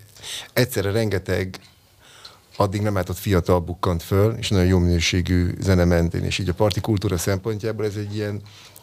egyszerre 0.54 0.92
rengeteg 0.92 1.60
addig 2.56 2.82
nem 2.82 2.94
látott 2.94 3.18
fiatal 3.18 3.60
bukkant 3.60 4.04
föl, 4.04 4.34
és 4.34 4.50
nagyon 4.50 4.66
jó 4.66 4.78
minőségű 4.78 5.54
zene 5.60 5.84
mentén, 5.84 6.24
és 6.24 6.40
így 6.40 6.50
a 6.50 6.54
parti 6.54 6.82
kultúra 6.82 7.18
szempontjából 7.18 7.86
ez 7.86 7.96
egy 7.96 8.16
ilyen, 8.16 8.42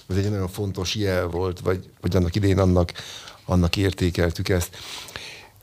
ez 0.08 0.16
egy 0.16 0.30
nagyon 0.30 0.48
fontos 0.48 0.94
jel 0.94 1.26
volt, 1.26 1.60
vagy, 1.60 1.88
vagy 2.00 2.16
annak 2.16 2.34
idén 2.34 2.58
annak, 2.58 2.92
annak 3.44 3.76
értékeltük 3.76 4.48
ezt. 4.48 4.76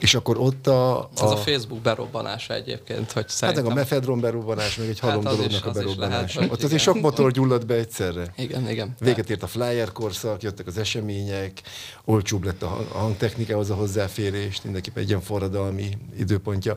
És 0.02 0.16
akkor 0.16 0.38
ott 0.38 0.68
a... 0.68 1.00
a... 1.00 1.10
Ez 1.16 1.32
a 1.32 1.38
Facebook 1.38 1.82
berobbanása 1.82 2.54
egyébként, 2.54 3.12
hogy 3.12 3.28
szerintem... 3.28 3.64
Hát 3.64 3.74
a 3.74 3.76
mefedron 3.76 4.20
berobbanás, 4.20 4.76
meg 4.76 4.88
egy 4.88 5.00
halom 5.00 5.26
hát 5.26 5.36
dolognak 5.36 5.60
is, 5.60 5.66
a 5.66 5.72
berobbanása. 5.72 6.40
Lehet, 6.40 6.54
ott 6.54 6.64
azért 6.64 6.82
sok 6.82 7.02
motor 7.02 7.32
gyulladt 7.32 7.66
be 7.66 7.74
egyszerre. 7.74 8.34
Igen, 8.38 8.70
igen. 8.70 8.96
Véget 9.00 9.30
ért 9.30 9.44
a 9.44 9.48
flyer 9.48 9.92
korszak, 9.92 10.42
jöttek 10.42 10.68
az 10.68 10.78
események, 10.78 11.62
olcsóbb 12.06 12.44
lett 12.44 12.62
a 12.62 12.86
hangtechnikához 12.92 13.70
a 13.70 13.76
hozzáférés, 13.76 14.62
mindenképpen 14.64 15.04
egy 15.04 15.10
ilyen 15.10 15.22
forradalmi 15.22 15.98
időpontja. 16.18 16.76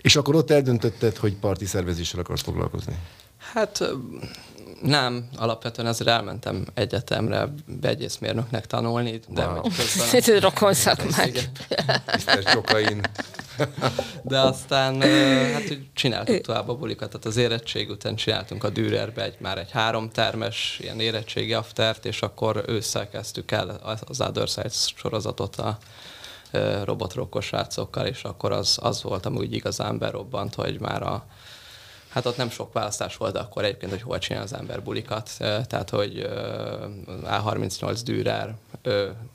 És 0.00 0.16
akkor 0.16 0.34
ott 0.34 0.50
eldöntötted, 0.50 1.16
hogy 1.16 1.34
parti 1.34 1.64
szervezéssel 1.64 2.20
akarsz 2.20 2.42
foglalkozni? 2.42 2.94
Hát 3.52 3.84
nem, 4.82 5.28
alapvetően 5.36 5.88
azért 5.88 6.08
elmentem 6.08 6.66
egyetemre 6.74 7.48
begyészmérnöknek 7.80 8.66
tanulni, 8.66 9.20
de 9.28 9.46
wow. 9.46 9.62
közben... 9.62 10.40
Rokon 10.40 10.74
szakmák. 10.74 11.50
De 14.22 14.38
aztán 14.38 15.00
hát 15.52 15.70
úgy 15.70 15.86
csináltuk 15.94 16.40
tovább 16.40 16.68
a 16.68 16.74
bulikat, 16.74 17.08
tehát 17.08 17.26
az 17.26 17.36
érettség 17.36 17.90
után 17.90 18.16
csináltunk 18.16 18.64
a 18.64 18.70
Dürerbe 18.70 19.22
egy, 19.22 19.36
már 19.38 19.58
egy 19.58 19.70
három 19.70 20.10
termes 20.10 20.78
ilyen 20.82 21.00
érettségi 21.00 21.52
aftert, 21.52 22.04
és 22.04 22.22
akkor 22.22 22.64
ősszel 22.66 23.08
kezdtük 23.08 23.50
el 23.50 23.80
az 24.06 24.20
Other 24.20 24.48
Sides 24.48 24.92
sorozatot 24.96 25.56
a 25.56 25.78
robotrokkos 26.84 27.46
srácokkal, 27.46 28.06
és 28.06 28.22
akkor 28.22 28.52
az, 28.52 28.78
az 28.82 29.02
volt, 29.02 29.28
úgy 29.28 29.52
igazán 29.52 29.98
berobbant, 29.98 30.54
hogy 30.54 30.80
már 30.80 31.02
a 31.02 31.24
Hát 32.10 32.26
ott 32.26 32.36
nem 32.36 32.50
sok 32.50 32.72
választás 32.72 33.16
volt 33.16 33.36
akkor 33.36 33.64
egyébként, 33.64 33.90
hogy 33.90 34.02
hol 34.02 34.18
csinál 34.18 34.42
az 34.42 34.54
ember 34.54 34.82
bulikat. 34.82 35.30
Tehát, 35.38 35.90
hogy 35.90 36.28
A38 37.24 38.00
Dürer, 38.04 38.54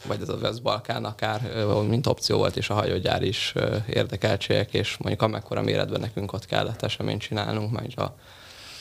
vagy 0.08 0.22
ez 0.22 0.29
a 0.29 0.36
West 0.41 0.62
Balkán 0.62 1.05
akár, 1.05 1.65
mint 1.88 2.08
opció 2.08 2.38
volt, 2.38 2.58
és 2.58 2.70
a 2.70 2.74
hajógyár 2.74 3.22
is 3.22 3.53
érdekeltségek, 3.89 4.74
és 4.74 4.98
mondjuk 4.98 5.22
amekkora 5.22 5.62
méretben 5.62 6.00
nekünk 6.00 6.34
ott 6.34 6.46
kellett 6.46 6.82
eseményt 6.82 7.22
csinálnunk, 7.22 7.72
majd 7.72 7.94
a 7.98 8.15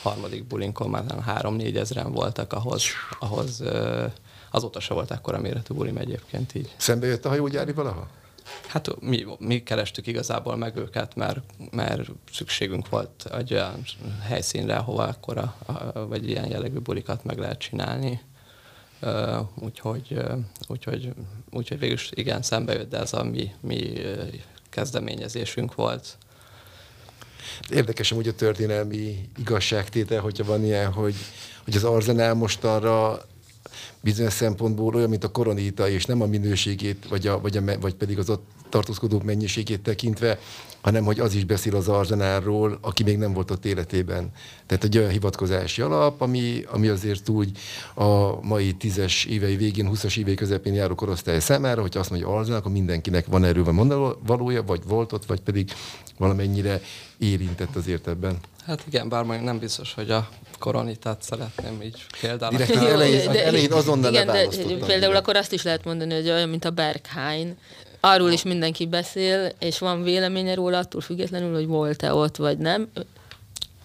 harmadik 0.01 0.47
bulinkon 0.47 0.89
már 0.89 1.03
3-4 1.41 1.75
ezeren 1.75 2.11
voltak, 2.11 2.53
ahhoz, 2.53 2.83
ahhoz 3.19 3.63
azóta 4.51 4.79
se 4.79 4.93
volt 4.93 5.11
akkora 5.11 5.39
méretű 5.39 5.73
bulim 5.73 5.97
egyébként 5.97 6.55
így. 6.55 6.73
Szembe 6.77 7.07
jött 7.07 7.25
a 7.25 7.29
hajógyári 7.29 7.71
valaha? 7.71 8.07
Hát 8.67 8.99
mi, 8.99 9.25
mi 9.39 9.63
kerestük 9.63 10.07
igazából 10.07 10.55
meg 10.55 10.75
őket, 10.75 11.15
mert, 11.15 11.39
mert 11.71 12.09
szükségünk 12.31 12.89
volt 12.89 13.25
egy 13.31 13.53
olyan 13.53 13.83
helyszínre, 14.21 14.75
ahova 14.75 15.03
akkora, 15.03 15.55
vagy 16.07 16.29
ilyen 16.29 16.49
jellegű 16.49 16.77
bulikat 16.77 17.23
meg 17.23 17.37
lehet 17.37 17.59
csinálni. 17.59 18.21
Uh, 19.01 19.39
úgyhogy, 19.55 20.07
uh, 20.11 20.39
úgyhogy, 20.67 21.13
úgyhogy 21.51 21.79
végül 21.79 21.95
is 21.95 22.09
igen, 22.13 22.41
szembe 22.41 22.73
jött, 22.73 22.89
de 22.89 22.99
ez 22.99 23.13
a 23.13 23.23
mi, 23.23 23.51
mi 23.59 23.93
kezdeményezésünk 24.69 25.75
volt. 25.75 26.17
Érdekes 27.69 28.09
hogy 28.09 28.27
a 28.27 28.35
történelmi 28.35 29.29
igazságtétel, 29.37 30.21
hogyha 30.21 30.43
van 30.43 30.63
ilyen, 30.63 30.91
hogy, 30.91 31.15
hogy 31.63 31.75
az 31.75 31.83
Arzenál 31.83 32.33
most 32.33 32.63
arra 32.63 33.25
bizonyos 34.05 34.33
szempontból 34.33 34.95
olyan, 34.95 35.09
mint 35.09 35.23
a 35.23 35.31
koronita, 35.31 35.89
és 35.89 36.05
nem 36.05 36.21
a 36.21 36.25
minőségét, 36.25 37.07
vagy, 37.09 37.27
a, 37.27 37.41
vagy, 37.41 37.57
a, 37.57 37.61
vagy 37.79 37.95
pedig 37.95 38.17
az 38.17 38.29
ott 38.29 38.45
tartózkodók 38.69 39.23
mennyiségét 39.23 39.81
tekintve, 39.81 40.39
hanem 40.81 41.03
hogy 41.03 41.19
az 41.19 41.33
is 41.33 41.43
beszél 41.43 41.75
az 41.75 41.87
Arzenálról, 41.87 42.77
aki 42.81 43.03
még 43.03 43.17
nem 43.17 43.33
volt 43.33 43.51
ott 43.51 43.65
életében. 43.65 44.31
Tehát 44.65 44.83
egy 44.83 44.97
olyan 44.97 45.09
hivatkozási 45.09 45.81
alap, 45.81 46.21
ami, 46.21 46.63
ami 46.71 46.87
azért 46.87 47.29
úgy 47.29 47.51
a 47.93 48.41
mai 48.41 48.73
tízes 48.73 49.25
évei 49.25 49.55
végén, 49.55 49.89
20-as 49.93 50.17
évei 50.17 50.35
közepén 50.35 50.73
járó 50.73 50.95
korosztály 50.95 51.39
számára, 51.39 51.81
hogy 51.81 51.97
azt 51.97 52.09
mondja 52.09 52.27
Arzenál, 52.27 52.59
akkor 52.59 52.71
mindenkinek 52.71 53.25
van 53.25 53.43
erről 53.43 53.63
van 53.63 54.15
valója, 54.25 54.63
vagy 54.63 54.81
volt 54.87 55.11
ott, 55.11 55.25
vagy 55.25 55.41
pedig 55.41 55.71
valamennyire 56.17 56.81
érintett 57.17 57.75
azért 57.75 58.07
ebben. 58.07 58.37
Hát 58.65 58.83
igen, 58.87 59.09
bár 59.09 59.23
majd 59.23 59.43
nem 59.43 59.59
biztos, 59.59 59.93
hogy 59.93 60.11
a 60.11 60.29
koronitát 60.59 61.21
szeretném 61.21 61.81
így 61.81 62.05
például. 62.21 62.51
Direkt 62.51 62.75
az 62.75 62.83
elején, 62.83 63.29
az 63.29 63.35
elején 63.35 63.71
azonnal 63.71 64.13
igen, 64.13 64.25
de 64.25 64.47
például 64.85 65.15
akkor 65.15 65.35
azt 65.35 65.53
is 65.53 65.63
lehet 65.63 65.85
mondani, 65.85 66.13
hogy 66.13 66.29
olyan, 66.29 66.49
mint 66.49 66.65
a 66.65 66.69
Berghain, 66.69 67.57
arról 68.05 68.31
is 68.31 68.43
mindenki 68.43 68.85
beszél, 68.85 69.51
és 69.59 69.79
van 69.79 70.03
véleménye 70.03 70.53
róla, 70.53 70.77
attól 70.77 71.01
függetlenül, 71.01 71.53
hogy 71.53 71.67
volt-e 71.67 72.13
ott, 72.13 72.35
vagy 72.35 72.57
nem. 72.57 72.89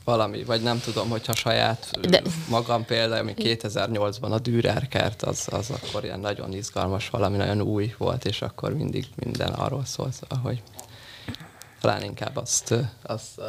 Valami, 0.04 0.44
vagy 0.44 0.62
nem 0.62 0.80
tudom, 0.80 1.08
hogyha 1.08 1.34
saját 1.34 1.90
De... 2.08 2.22
magam 2.48 2.84
például, 2.84 3.20
ami 3.20 3.34
2008-ban 3.36 4.30
a 4.30 4.38
Dürer 4.38 4.88
kert, 4.88 5.22
az, 5.22 5.48
az 5.50 5.70
akkor 5.70 6.04
ilyen 6.04 6.20
nagyon 6.20 6.52
izgalmas, 6.52 7.08
valami 7.08 7.36
nagyon 7.36 7.60
új 7.60 7.94
volt, 7.98 8.24
és 8.24 8.42
akkor 8.42 8.74
mindig 8.74 9.06
minden 9.16 9.52
arról 9.52 9.84
szólt, 9.84 10.14
hogy 10.42 10.62
talán 11.80 12.02
inkább 12.02 12.36
azt, 12.36 12.74
azt 13.02 13.40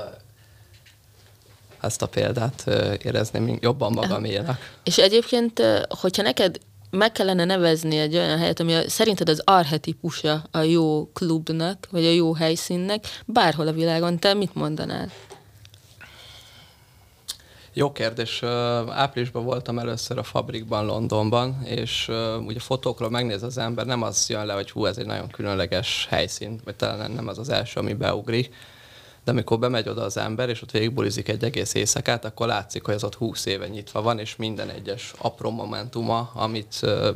ezt 1.81 2.01
a 2.01 2.07
példát 2.07 2.63
érezném 3.03 3.57
jobban 3.61 3.91
magaménak. 3.91 4.77
És 4.83 4.97
egyébként, 4.97 5.61
hogyha 5.89 6.21
neked 6.21 6.59
meg 6.91 7.12
kellene 7.12 7.45
nevezni 7.45 7.98
egy 7.98 8.15
olyan 8.15 8.38
helyet, 8.38 8.60
ami 8.60 8.75
a, 8.75 8.89
szerinted 8.89 9.29
az 9.29 9.41
arhetipusa 9.45 10.43
a 10.51 10.60
jó 10.60 11.12
klubnak, 11.13 11.88
vagy 11.91 12.05
a 12.05 12.12
jó 12.12 12.33
helyszínnek, 12.33 13.05
bárhol 13.25 13.67
a 13.67 13.71
világon, 13.71 14.19
te 14.19 14.33
mit 14.33 14.55
mondanál? 14.55 15.10
Jó 17.74 17.91
kérdés. 17.91 18.43
Áprilisban 18.89 19.43
voltam 19.43 19.79
először 19.79 20.17
a 20.17 20.24
fabrikban 20.24 20.86
Londonban, 20.86 21.63
és 21.63 22.12
ugye 22.45 22.60
fotókról 22.60 23.10
megnéz 23.10 23.43
az 23.43 23.57
ember, 23.57 23.86
nem 23.86 24.01
az 24.01 24.29
jön 24.29 24.45
le, 24.45 24.53
hogy 24.53 24.71
hú, 24.71 24.86
ez 24.86 24.98
egy 24.98 25.05
nagyon 25.05 25.27
különleges 25.27 26.07
helyszín, 26.10 26.60
vagy 26.63 26.75
talán 26.75 27.12
nem 27.12 27.27
az 27.27 27.38
az 27.38 27.50
első, 27.50 27.79
ami 27.79 27.93
beugrik, 27.93 28.53
de 29.23 29.31
amikor 29.31 29.59
bemegy 29.59 29.89
oda 29.89 30.03
az 30.03 30.17
ember, 30.17 30.49
és 30.49 30.61
ott 30.61 30.71
végigbulizik 30.71 31.27
egy 31.27 31.43
egész 31.43 31.73
éjszakát, 31.73 32.25
akkor 32.25 32.47
látszik, 32.47 32.85
hogy 32.85 32.93
ez 32.93 33.03
ott 33.03 33.15
20 33.15 33.45
éve 33.45 33.67
nyitva 33.67 34.01
van, 34.01 34.19
és 34.19 34.35
minden 34.35 34.69
egyes 34.69 35.13
apró 35.17 35.49
momentuma, 35.49 36.31
amit 36.33 36.75
uh, 36.81 37.07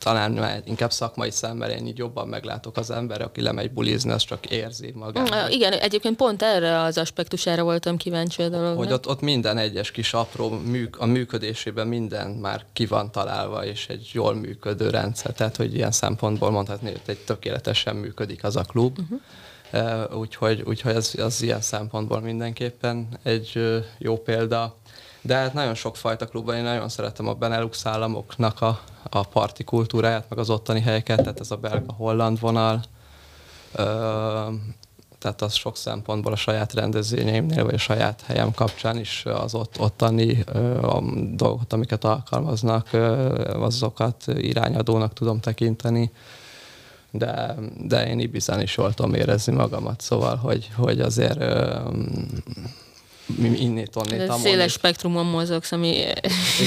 talán 0.00 0.30
már 0.30 0.62
inkább 0.64 0.92
szakmai 0.92 1.30
szemmel 1.30 1.70
én 1.70 1.86
így 1.86 1.98
jobban 1.98 2.28
meglátok 2.28 2.76
az 2.76 2.90
ember, 2.90 3.22
aki 3.22 3.42
lemegy 3.42 3.70
bulizni, 3.70 4.10
az 4.10 4.24
csak 4.24 4.46
érzi 4.46 4.92
magát. 4.94 5.34
Mm, 5.34 5.50
igen, 5.50 5.72
egyébként 5.72 6.16
pont 6.16 6.42
erre 6.42 6.80
az 6.80 6.98
aspektusára 6.98 7.62
voltam 7.62 7.96
kíváncsi 7.96 8.42
a 8.42 8.48
dolognak. 8.48 8.76
Hogy 8.76 8.92
ott, 8.92 9.08
ott 9.08 9.20
minden 9.20 9.58
egyes 9.58 9.90
kis 9.90 10.14
apró 10.14 10.48
műk, 10.48 10.98
a 10.98 11.06
működésében 11.06 11.86
minden 11.86 12.30
már 12.30 12.64
ki 12.72 12.86
van 12.86 13.10
találva, 13.12 13.64
és 13.64 13.88
egy 13.88 14.10
jól 14.12 14.34
működő 14.34 14.90
rendszer. 14.90 15.32
Tehát, 15.32 15.56
hogy 15.56 15.74
ilyen 15.74 15.92
szempontból 15.92 16.50
mondhatni, 16.50 16.90
hogy 16.90 17.00
egy 17.06 17.18
tökéletesen 17.18 17.96
működik 17.96 18.44
az 18.44 18.56
a 18.56 18.62
klub. 18.62 18.98
Uh-huh 18.98 19.20
úgyhogy, 20.14 20.62
úgyhogy 20.66 20.94
ez, 20.94 21.12
az 21.18 21.42
ilyen 21.42 21.60
szempontból 21.60 22.20
mindenképpen 22.20 23.08
egy 23.22 23.82
jó 23.98 24.16
példa. 24.16 24.74
De 25.22 25.34
hát 25.34 25.54
nagyon 25.54 25.74
sok 25.74 25.96
fajta 25.96 26.26
klubban, 26.26 26.56
én 26.56 26.62
nagyon 26.62 26.88
szeretem 26.88 27.28
a 27.28 27.34
Benelux 27.34 27.86
államoknak 27.86 28.60
a, 28.60 28.80
a 29.10 29.22
parti 29.22 29.64
kultúráját, 29.64 30.26
meg 30.28 30.38
az 30.38 30.50
ottani 30.50 30.80
helyeket, 30.80 31.18
tehát 31.18 31.40
ez 31.40 31.50
a 31.50 31.56
belga-holland 31.56 32.40
vonal. 32.40 32.80
Ö, 33.72 33.82
tehát 35.18 35.42
az 35.42 35.54
sok 35.54 35.76
szempontból 35.76 36.32
a 36.32 36.36
saját 36.36 36.72
rendezvényeimnél, 36.72 37.64
vagy 37.64 37.74
a 37.74 37.78
saját 37.78 38.22
helyem 38.26 38.54
kapcsán 38.54 38.98
is 38.98 39.22
az 39.26 39.54
ott, 39.54 39.80
ottani 39.80 40.44
ö, 40.46 40.82
a 40.82 41.02
dolgokat, 41.32 41.72
amiket 41.72 42.04
alkalmaznak, 42.04 42.92
ö, 42.92 43.34
azokat 43.60 44.24
irányadónak 44.26 45.12
tudom 45.12 45.40
tekinteni 45.40 46.10
de, 47.10 47.54
de 47.80 48.06
én 48.06 48.18
Ibizán 48.18 48.60
is 48.60 48.74
tudom 48.74 49.14
érezni 49.14 49.52
magamat, 49.52 50.00
szóval, 50.00 50.36
hogy, 50.36 50.68
hogy 50.76 51.00
azért 51.00 51.42
innét, 53.38 53.96
onnét, 53.96 54.32
Széles 54.32 54.72
spektrumon 54.72 55.26
mozogsz, 55.26 55.72
ami... 55.72 55.88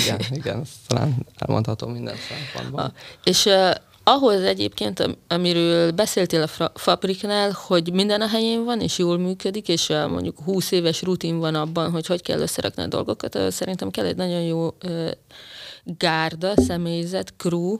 Igen, 0.03 0.19
igen, 0.31 0.63
talán 0.87 1.25
elmondhatom 1.37 1.91
minden 1.91 2.15
szempontból. 2.29 2.81
Ah, 2.81 2.91
és 3.23 3.45
uh, 3.45 3.71
ahhoz 4.03 4.41
egyébként, 4.41 5.17
amiről 5.27 5.91
beszéltél 5.91 6.45
a 6.57 6.69
fabriknál, 6.73 7.51
hogy 7.67 7.93
minden 7.93 8.21
a 8.21 8.27
helyén 8.27 8.63
van, 8.63 8.81
és 8.81 8.97
jól 8.97 9.17
működik, 9.17 9.67
és 9.67 9.89
uh, 9.89 10.09
mondjuk 10.09 10.37
20 10.45 10.71
éves 10.71 11.01
rutin 11.01 11.39
van 11.39 11.55
abban, 11.55 11.91
hogy 11.91 12.05
hogy 12.05 12.21
kell 12.21 12.39
összerakni 12.39 12.83
a 12.83 12.87
dolgokat, 12.87 13.35
uh, 13.35 13.49
szerintem 13.49 13.91
kell 13.91 14.05
egy 14.05 14.15
nagyon 14.15 14.41
jó 14.41 14.65
uh, 14.65 15.11
gárda, 15.83 16.53
személyzet, 16.55 17.33
crew, 17.37 17.77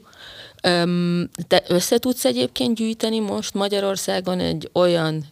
te 1.48 1.62
össze 1.68 1.98
tudsz 1.98 2.24
egyébként 2.24 2.74
gyűjteni 2.76 3.18
most 3.18 3.54
Magyarországon 3.54 4.40
egy 4.40 4.70
olyan 4.72 5.24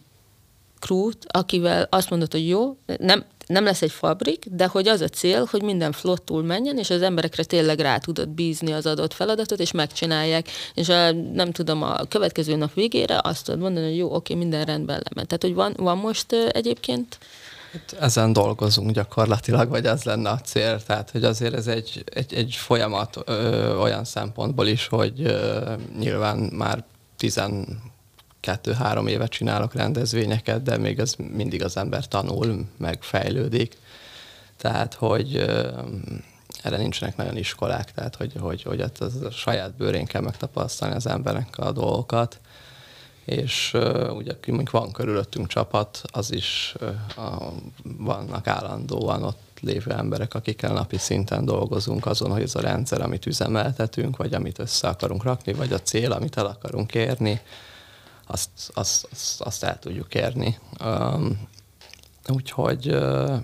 krút, 0.79 1.25
akivel 1.27 1.87
azt 1.89 2.09
mondod, 2.09 2.31
hogy 2.31 2.47
jó, 2.47 2.77
nem, 2.97 3.25
nem 3.47 3.63
lesz 3.63 3.81
egy 3.81 3.91
fabrik, 3.91 4.45
de 4.51 4.67
hogy 4.67 4.87
az 4.87 5.01
a 5.01 5.07
cél, 5.07 5.47
hogy 5.51 5.61
minden 5.61 5.91
flottul 5.91 6.43
menjen, 6.43 6.77
és 6.77 6.89
az 6.89 7.01
emberekre 7.01 7.43
tényleg 7.43 7.79
rá 7.79 7.97
tudod 7.97 8.29
bízni 8.29 8.71
az 8.71 8.85
adott 8.85 9.13
feladatot, 9.13 9.59
és 9.59 9.71
megcsinálják, 9.71 10.47
és 10.73 10.89
a, 10.89 11.11
nem 11.11 11.51
tudom, 11.51 11.83
a 11.83 11.95
következő 12.09 12.55
nap 12.55 12.73
végére 12.73 13.19
azt 13.23 13.45
tudod 13.45 13.59
mondani, 13.59 13.85
hogy 13.85 13.97
jó, 13.97 14.15
oké, 14.15 14.33
minden 14.33 14.65
rendben 14.65 15.01
lement. 15.03 15.27
Tehát, 15.27 15.41
hogy 15.41 15.53
van, 15.53 15.73
van 15.77 15.97
most 15.97 16.31
egyébként 16.33 17.17
ezen 17.99 18.33
dolgozunk 18.33 18.91
gyakorlatilag, 18.91 19.69
vagy 19.69 19.85
ez 19.85 20.03
lenne 20.03 20.29
a 20.29 20.39
cél. 20.39 20.83
Tehát, 20.83 21.09
hogy 21.09 21.23
azért 21.23 21.53
ez 21.53 21.67
egy, 21.67 22.03
egy, 22.13 22.33
egy 22.33 22.55
folyamat 22.55 23.17
ö, 23.25 23.75
olyan 23.77 24.03
szempontból 24.03 24.67
is, 24.67 24.87
hogy 24.87 25.21
ö, 25.21 25.73
nyilván 25.99 26.37
már 26.37 26.83
12-3 27.19 29.07
éve 29.07 29.27
csinálok 29.27 29.73
rendezvényeket, 29.73 30.63
de 30.63 30.77
még 30.77 30.99
ez 30.99 31.13
mindig 31.15 31.63
az 31.63 31.77
ember 31.77 32.07
tanul, 32.07 32.65
meg 32.77 33.03
fejlődik. 33.03 33.77
Tehát, 34.57 34.93
hogy 34.93 35.35
ö, 35.35 35.69
erre 36.63 36.77
nincsenek 36.77 37.15
nagyon 37.15 37.37
iskolák, 37.37 37.91
tehát 37.91 38.15
hogy, 38.15 38.33
hogy, 38.39 38.63
hogy 38.63 38.81
ez 38.81 39.15
a 39.23 39.31
saját 39.31 39.75
bőrén 39.75 40.05
kell 40.05 40.21
megtapasztalni 40.21 40.95
az 40.95 41.07
embernek 41.07 41.57
a 41.57 41.71
dolgokat 41.71 42.39
és 43.25 43.71
uh, 43.73 44.15
ugye 44.15 44.35
mondjuk 44.47 44.69
van 44.71 44.91
körülöttünk 44.91 45.47
csapat, 45.47 46.01
az 46.11 46.31
is 46.31 46.75
uh, 46.81 47.25
a, 47.25 47.53
vannak 47.83 48.47
állandóan 48.47 49.23
ott 49.23 49.59
lévő 49.61 49.91
emberek, 49.91 50.33
akikkel 50.33 50.73
napi 50.73 50.97
szinten 50.97 51.45
dolgozunk 51.45 52.05
azon, 52.05 52.31
hogy 52.31 52.41
ez 52.41 52.55
a 52.55 52.61
rendszer, 52.61 53.01
amit 53.01 53.25
üzemeltetünk, 53.25 54.17
vagy 54.17 54.33
amit 54.33 54.59
össze 54.59 54.87
akarunk 54.87 55.23
rakni, 55.23 55.53
vagy 55.53 55.73
a 55.73 55.79
cél, 55.79 56.11
amit 56.11 56.37
el 56.37 56.45
akarunk 56.45 56.93
érni, 56.93 57.41
azt, 58.27 58.49
azt, 58.73 59.07
azt, 59.11 59.41
azt 59.41 59.63
el 59.63 59.79
tudjuk 59.79 60.13
érni. 60.13 60.59
Um, 60.83 61.47
úgyhogy, 62.27 62.89
uh, 62.89 63.37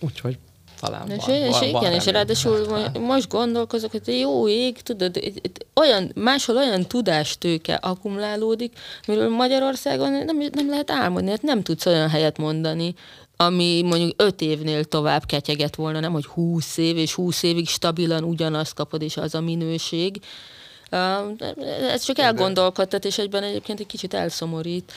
úgyhogy 0.00 0.38
talán 0.82 1.10
És, 1.10 1.24
van, 1.24 1.34
és 1.34 1.58
van, 1.58 1.62
igen, 1.62 1.80
van 1.80 1.92
és 1.92 2.06
ráadásul 2.06 2.66
mo- 2.68 2.98
most 2.98 3.28
gondolkozok, 3.28 3.90
hogy 3.90 4.18
jó 4.18 4.48
ég, 4.48 4.80
tudod, 4.80 5.20
olyan, 5.74 6.12
máshol 6.14 6.56
olyan 6.56 6.86
tudástőke 6.86 7.74
akkumulálódik, 7.74 8.78
amiről 9.06 9.28
Magyarországon 9.28 10.12
nem, 10.12 10.36
nem 10.52 10.68
lehet 10.68 10.90
álmodni, 10.90 11.30
hát 11.30 11.42
nem 11.42 11.62
tudsz 11.62 11.86
olyan 11.86 12.08
helyet 12.08 12.38
mondani, 12.38 12.94
ami 13.36 13.82
mondjuk 13.82 14.22
öt 14.22 14.40
évnél 14.40 14.84
tovább 14.84 15.24
ketyeget 15.26 15.76
volna, 15.76 16.00
nem, 16.00 16.12
hogy 16.12 16.26
húsz 16.26 16.76
év, 16.76 16.96
és 16.96 17.14
húsz 17.14 17.42
évig 17.42 17.68
stabilan 17.68 18.24
ugyanazt 18.24 18.74
kapod, 18.74 19.02
és 19.02 19.16
az 19.16 19.34
a 19.34 19.40
minőség. 19.40 20.20
Ez 21.90 22.02
csak 22.02 22.18
elgondolkodtat, 22.18 23.04
és 23.04 23.18
egyben 23.18 23.42
egyébként 23.42 23.80
egy 23.80 23.86
kicsit 23.86 24.14
elszomorít. 24.14 24.92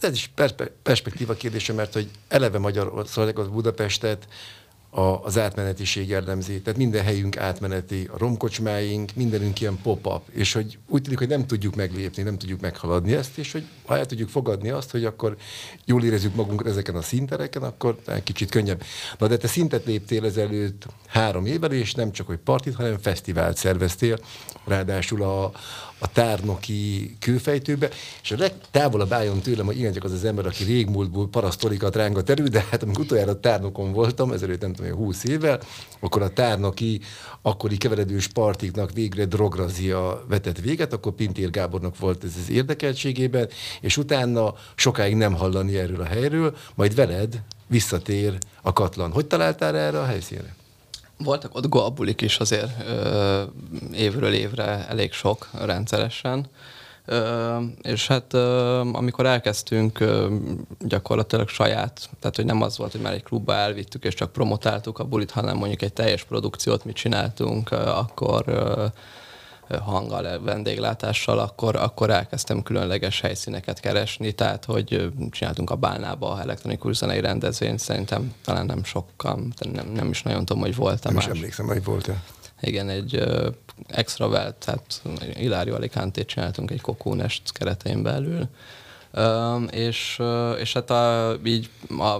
Ez 0.00 0.12
is 0.12 0.30
perspe- 0.34 0.72
perspektíva 0.82 1.34
kérdése, 1.34 1.72
mert 1.72 1.92
hogy 1.92 2.08
eleve 2.28 2.58
Magyarországot, 2.58 3.50
Budapestet 3.50 4.26
a, 4.90 5.00
az 5.00 5.38
átmenetiség 5.38 6.08
jellemzi. 6.08 6.60
Tehát 6.60 6.78
minden 6.78 7.04
helyünk 7.04 7.36
átmeneti, 7.36 8.08
a 8.12 8.18
romkocsmáink, 8.18 9.10
mindenünk 9.14 9.60
ilyen 9.60 9.78
pop-up, 9.82 10.22
és 10.30 10.52
hogy 10.52 10.78
úgy 10.88 11.02
tűnik, 11.02 11.18
hogy 11.18 11.28
nem 11.28 11.46
tudjuk 11.46 11.74
meglépni, 11.74 12.22
nem 12.22 12.38
tudjuk 12.38 12.60
meghaladni 12.60 13.12
ezt, 13.14 13.38
és 13.38 13.52
hogy 13.52 13.64
ha 13.86 13.96
el 13.96 14.06
tudjuk 14.06 14.28
fogadni 14.28 14.68
azt, 14.68 14.90
hogy 14.90 15.04
akkor 15.04 15.36
jól 15.84 16.04
érezzük 16.04 16.34
magunkat 16.34 16.66
ezeken 16.66 16.94
a 16.94 17.02
szintereken, 17.02 17.62
akkor 17.62 17.96
kicsit 18.24 18.50
könnyebb. 18.50 18.82
Na 19.18 19.26
de 19.26 19.36
te 19.36 19.46
szintet 19.46 19.84
léptél 19.84 20.24
ezelőtt 20.24 20.86
három 21.06 21.46
évvel, 21.46 21.72
és 21.72 21.94
nem 21.94 22.12
csak, 22.12 22.26
hogy 22.26 22.38
partit, 22.38 22.74
hanem 22.74 22.98
fesztivált 22.98 23.56
szerveztél, 23.56 24.18
ráadásul 24.64 25.22
a, 25.22 25.44
a 25.98 26.12
tárnoki 26.12 27.16
kőfejtőbe, 27.20 27.88
és 28.22 28.30
a 28.30 28.36
legtávolabb 28.38 29.12
álljon 29.12 29.40
tőlem, 29.40 29.66
hogy 29.66 29.78
igen, 29.78 29.92
csak 29.92 30.04
az 30.04 30.12
az 30.12 30.24
ember, 30.24 30.46
aki 30.46 30.64
régmúltból 30.64 31.28
parasztorikat 31.28 31.96
rángat 31.96 32.30
elő, 32.30 32.46
de 32.46 32.66
hát 32.70 32.82
amikor 32.82 33.04
utoljára 33.04 33.30
a 33.30 33.40
tárnokon 33.40 33.92
voltam, 33.92 34.32
ezelőtt 34.32 34.60
nem 34.60 34.72
20 34.78 35.24
évvel, 35.24 35.60
akkor 36.00 36.22
a 36.22 36.32
tárnoki 36.32 37.00
akkori 37.42 37.76
keveredős 37.76 38.26
partiknak 38.26 38.92
végre 38.92 39.24
drograzia 39.24 40.24
vetett 40.28 40.58
véget, 40.58 40.92
akkor 40.92 41.12
Pintér 41.12 41.50
Gábornak 41.50 41.98
volt 41.98 42.24
ez 42.24 42.32
az 42.42 42.50
érdekeltségében, 42.50 43.48
és 43.80 43.96
utána 43.96 44.54
sokáig 44.74 45.14
nem 45.14 45.34
hallani 45.34 45.78
erről 45.78 46.00
a 46.00 46.04
helyről, 46.04 46.56
majd 46.74 46.94
veled 46.94 47.42
visszatér 47.66 48.38
a 48.62 48.72
katlan. 48.72 49.12
Hogy 49.12 49.26
találtál 49.26 49.76
erre 49.76 50.00
a 50.00 50.04
helyszínre? 50.04 50.56
Voltak 51.18 51.54
ott 51.54 51.68
golbulik 51.68 52.20
is 52.20 52.38
azért 52.38 52.86
ö, 52.86 53.42
évről 53.92 54.32
évre 54.32 54.86
elég 54.88 55.12
sok 55.12 55.48
rendszeresen. 55.52 56.46
És 57.82 58.06
hát 58.06 58.34
amikor 58.92 59.26
elkezdtünk 59.26 60.04
gyakorlatilag 60.80 61.48
saját, 61.48 62.08
tehát 62.20 62.36
hogy 62.36 62.44
nem 62.44 62.62
az 62.62 62.78
volt, 62.78 62.92
hogy 62.92 63.00
már 63.00 63.12
egy 63.12 63.22
klubba 63.22 63.54
elvittük 63.54 64.04
és 64.04 64.14
csak 64.14 64.32
promotáltuk 64.32 64.98
a 64.98 65.04
bulit, 65.04 65.30
hanem 65.30 65.56
mondjuk 65.56 65.82
egy 65.82 65.92
teljes 65.92 66.24
produkciót 66.24 66.84
mit 66.84 66.96
csináltunk, 66.96 67.70
akkor 67.70 68.44
hanggal, 69.76 70.40
vendéglátással, 70.40 71.38
akkor, 71.38 71.76
akkor 71.76 72.10
elkezdtem 72.10 72.62
különleges 72.62 73.20
helyszíneket 73.20 73.80
keresni, 73.80 74.32
tehát 74.32 74.64
hogy 74.64 75.12
csináltunk 75.30 75.70
a 75.70 75.76
Bálnába 75.76 76.40
elektronikus 76.40 76.96
zenei 76.96 77.20
rendezvényt, 77.20 77.78
szerintem 77.78 78.34
talán 78.44 78.66
nem 78.66 78.84
sokan, 78.84 79.52
nem, 79.72 79.86
nem 79.94 80.08
is 80.08 80.22
nagyon 80.22 80.44
tudom, 80.44 80.62
hogy 80.62 80.74
voltam 80.74 81.12
Nem 81.12 81.20
is 81.20 81.28
más. 81.28 81.36
emlékszem, 81.36 81.66
hogy 81.66 81.84
volt-e. 81.84 82.22
Igen, 82.60 82.88
egy 82.88 83.16
uh, 83.16 83.46
extravelt, 83.86 84.54
tehát 84.54 85.02
Ilario 85.38 85.74
Alicante 85.74 86.22
csináltunk 86.22 86.70
egy 86.70 86.80
kokónest 86.80 87.52
keretein 87.52 88.02
belül. 88.02 88.48
Um, 89.14 89.66
és, 89.70 90.16
uh, 90.18 90.60
és 90.60 90.72
hát 90.72 90.90
a, 90.90 91.36
így 91.44 91.70
a, 91.98 92.16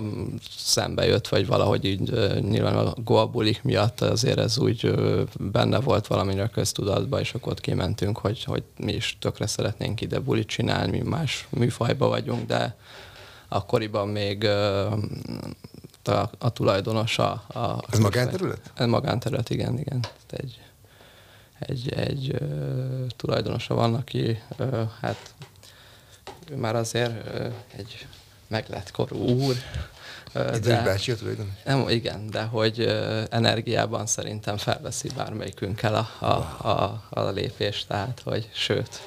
szembe 0.56 1.06
jött, 1.06 1.28
vagy 1.28 1.46
valahogy 1.46 1.84
így 1.84 2.10
uh, 2.10 2.38
nyilván 2.38 2.76
a 2.76 2.94
golbulik 3.04 3.62
miatt 3.62 4.00
azért 4.00 4.38
ez 4.38 4.58
úgy 4.58 4.84
uh, 4.84 5.20
benne 5.38 5.80
volt 5.80 6.06
valamire 6.06 6.42
a 6.42 6.48
köztudatban, 6.48 7.20
és 7.20 7.34
akkor 7.34 7.52
ott 7.52 7.60
kimentünk, 7.60 8.18
hogy, 8.18 8.44
hogy 8.44 8.62
mi 8.76 8.92
is 8.92 9.16
tökre 9.20 9.46
szeretnénk 9.46 10.00
ide 10.00 10.18
bulit 10.18 10.48
csinálni, 10.48 10.98
mi 10.98 11.08
más 11.08 11.46
műfajba 11.50 12.08
vagyunk, 12.08 12.46
de 12.46 12.76
akkoriban 13.48 14.08
még 14.08 14.48
a, 16.08 16.30
a 16.38 16.50
tulajdonos 16.50 17.18
a, 17.18 17.30
a 17.48 17.82
Ez 17.90 17.98
magánterület? 17.98 18.70
ez 18.74 18.86
magánterület, 18.86 19.50
igen, 19.50 19.78
igen. 19.78 20.04
Egy, 20.30 20.60
egy, 21.58 21.88
egy 21.92 22.34
ö, 22.40 23.04
tulajdonosa 23.16 23.74
van, 23.74 23.94
aki 23.94 24.42
ö, 24.56 24.82
hát 25.00 25.34
ő 26.50 26.56
már 26.56 26.76
azért 26.76 27.26
ö, 27.34 27.46
egy 27.76 28.06
meglett 28.46 28.90
korú 28.90 29.16
úr. 29.16 29.54
ö, 30.32 30.52
Egy 30.52 30.60
de- 30.60 30.82
bácsi 30.82 31.10
a 31.12 31.16
tulajdonos? 31.16 31.52
nem, 31.64 31.88
igen, 31.88 32.30
de 32.30 32.42
hogy 32.42 32.80
ö, 32.80 33.22
energiában 33.30 34.06
szerintem 34.06 34.56
felveszi 34.56 35.08
bármelyikünkkel 35.16 35.94
a, 35.94 36.26
a, 36.26 36.68
a, 36.68 37.02
a 37.10 37.20
lépést, 37.30 37.88
tehát 37.88 38.20
hogy 38.24 38.48
sőt, 38.52 39.02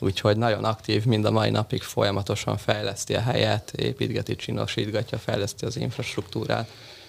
úgyhogy 0.00 0.36
nagyon 0.36 0.64
aktív, 0.64 1.04
mind 1.04 1.24
a 1.24 1.30
mai 1.30 1.50
napig 1.50 1.82
folyamatosan 1.82 2.56
fejleszti 2.56 3.14
a 3.14 3.20
helyet, 3.20 3.70
építgeti, 3.70 4.36
csinosítgatja, 4.36 5.18
fejleszti 5.18 5.64
az 5.64 5.76
infrastruktúrát. 5.76 6.68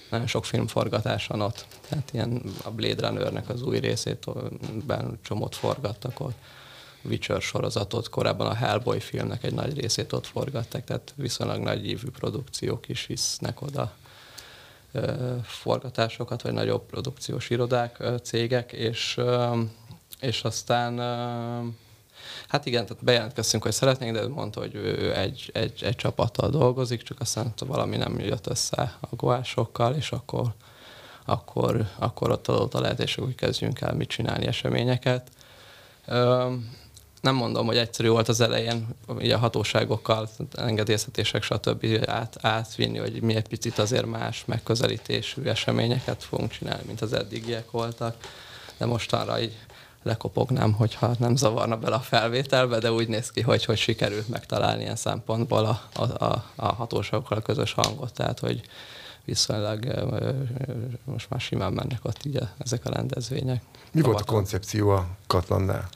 Nagyon 0.10 0.28
sok 0.28 0.46
filmforgatás 0.46 1.28
van 1.28 1.42
ott, 1.42 1.66
tehát 1.90 2.10
ilyen 2.14 2.42
a 2.64 2.72
Blade 2.72 3.08
Runner-nek 3.08 3.50
az 3.50 3.62
új 3.62 3.80
részét 3.80 4.26
ben 4.86 5.20
csomót 5.22 5.56
forgattak 5.56 6.20
ott. 6.20 6.38
Witcher 7.04 7.42
sorozatot, 7.42 8.10
korábban 8.10 8.48
a 8.48 8.54
Hellboy 8.54 9.00
filmnek 9.00 9.44
egy 9.44 9.54
nagy 9.54 9.80
részét 9.80 10.14
ott 10.14 10.26
forgatták, 10.26 10.84
tehát 10.84 11.14
viszonylag 11.16 11.62
nagy 11.62 11.88
ívű 11.88 12.10
produkciók 12.10 12.90
is 12.90 13.06
visznek 13.06 13.62
oda 13.62 13.94
forgatásokat, 15.44 16.42
vagy 16.42 16.54
nagyobb 16.54 16.86
produkciós 16.86 17.50
irodák, 17.50 18.04
cégek, 18.24 18.72
és, 18.72 19.20
és 20.20 20.44
aztán 20.44 21.00
Hát 22.48 22.66
igen, 22.66 22.86
tehát 22.86 23.04
bejelentkeztünk, 23.04 23.64
hogy 23.64 23.72
szeretnénk, 23.72 24.16
de 24.16 24.28
mondta, 24.28 24.60
hogy 24.60 24.76
ő 24.76 25.16
egy, 25.16 25.50
egy, 25.54 25.84
egy 25.84 25.96
csapattal 25.96 26.50
dolgozik, 26.50 27.04
csak 27.04 27.20
aztán 27.20 27.54
valami 27.66 27.98
nem 27.98 28.20
jött 28.20 28.48
össze 28.48 28.98
a 29.00 29.16
goásokkal, 29.16 29.96
és 29.96 30.12
akkor, 30.12 30.54
akkor, 31.26 31.88
akkor 32.00 32.32
ott 32.32 32.48
adott 32.48 32.74
a 32.74 32.80
lehetőség, 32.80 33.24
hogy 33.24 33.36
kezdjünk 33.36 33.82
el 33.82 33.94
mit 33.94 34.10
csinálni 34.10 34.46
eseményeket. 34.46 35.30
Ö, 36.06 36.54
nem 37.26 37.36
mondom, 37.36 37.66
hogy 37.66 37.78
egyszerű 37.78 38.10
volt 38.10 38.28
az 38.28 38.42
elején 38.42 38.88
így 39.22 39.32
a 39.32 39.38
hatóságokkal, 39.38 40.30
engedélyeztetések, 40.52 41.44
stb. 41.44 41.86
Át, 42.06 42.38
átvinni, 42.42 42.98
hogy 42.98 43.22
mi 43.22 43.36
egy 43.36 43.48
picit 43.48 43.78
azért 43.78 44.06
más 44.06 44.44
megközelítésű 44.46 45.44
eseményeket 45.44 46.24
fogunk 46.24 46.52
csinálni, 46.52 46.84
mint 46.86 47.02
az 47.02 47.14
eddigiek 47.14 47.72
voltak. 47.72 48.16
De 48.78 48.86
mostanra 48.86 49.40
így 49.40 49.58
lekopognám, 50.06 50.74
hogyha 50.74 51.16
nem 51.20 51.36
zavarna 51.36 51.78
bele 51.78 51.96
a 51.96 52.00
felvételbe, 52.00 52.80
de 52.80 52.92
úgy 52.92 53.08
néz 53.08 53.32
ki, 53.32 53.42
hogy, 53.42 53.66
hogy 53.66 53.78
sikerült 53.78 54.28
megtalálni 54.28 54.82
ilyen 54.82 54.96
szempontból 54.96 55.66
a, 55.66 55.82
a, 55.94 56.24
a, 56.26 56.44
a 56.56 56.74
hatóságokkal 56.74 57.38
a 57.38 57.42
közös 57.42 57.74
hangot, 57.74 58.14
tehát 58.14 58.40
hogy 58.40 58.62
viszonylag 59.24 59.86
most 61.04 61.30
már 61.30 61.40
simán 61.40 61.74
mennek 61.74 62.00
ott 62.06 62.26
így 62.26 62.36
a, 62.36 62.50
ezek 62.58 62.86
a 62.86 62.90
rendezvények. 62.90 63.62
Mi 63.92 64.02
volt 64.02 64.22
a 64.22 64.24
koncepció 64.24 64.90
a 64.90 65.08
katlannál? 65.28 65.90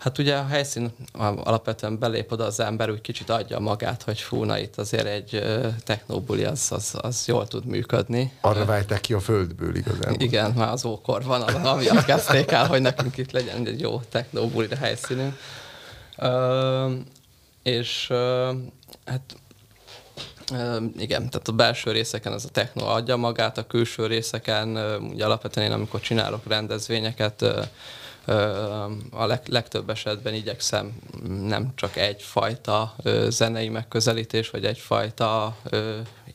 Hát 0.00 0.18
ugye 0.18 0.36
a 0.36 0.46
helyszín 0.46 0.90
a- 1.12 1.24
alapvetően 1.24 1.98
belép 1.98 2.32
oda 2.32 2.44
az 2.44 2.60
ember, 2.60 2.90
úgy 2.90 3.00
kicsit 3.00 3.30
adja 3.30 3.58
magát, 3.58 4.02
hogy 4.02 4.20
fú, 4.20 4.44
na 4.44 4.58
itt 4.58 4.76
azért 4.76 5.06
egy 5.06 5.34
ö, 5.34 5.68
technobuli 5.84 6.44
az, 6.44 6.66
az, 6.72 6.94
az 7.00 7.26
jól 7.26 7.48
tud 7.48 7.64
működni. 7.64 8.32
Arra 8.40 8.64
vágták 8.64 9.00
ki 9.00 9.12
a 9.12 9.20
földből 9.20 9.74
igazából. 9.74 10.14
Igen, 10.18 10.50
már 10.50 10.72
az 10.72 10.84
ókor 10.84 11.22
van, 11.24 11.42
amiatt 11.42 12.04
kezdték 12.04 12.50
el, 12.50 12.66
hogy 12.66 12.80
nekünk 12.80 13.16
itt 13.16 13.30
legyen 13.30 13.66
egy 13.66 13.80
jó 13.80 14.00
technobuli 14.08 14.68
helyszínünk. 14.80 15.36
Ö, 16.18 16.92
és 17.62 18.06
ö, 18.10 18.52
hát 19.04 19.34
igen, 20.98 21.30
tehát 21.30 21.48
a 21.48 21.52
belső 21.52 21.90
részeken 21.92 22.32
ez 22.32 22.44
a 22.44 22.48
techno 22.48 22.84
adja 22.86 23.16
magát, 23.16 23.58
a 23.58 23.66
külső 23.66 24.06
részeken, 24.06 24.76
ugye 25.02 25.24
alapvetően 25.24 25.66
én 25.66 25.72
amikor 25.72 26.00
csinálok 26.00 26.46
rendezvényeket, 26.48 27.44
a 29.10 29.26
leg, 29.26 29.40
legtöbb 29.46 29.90
esetben 29.90 30.34
igyekszem 30.34 30.92
nem 31.42 31.72
csak 31.74 31.96
egyfajta 31.96 32.94
zenei 33.28 33.68
megközelítés, 33.68 34.50
vagy 34.50 34.64
egyfajta 34.64 35.56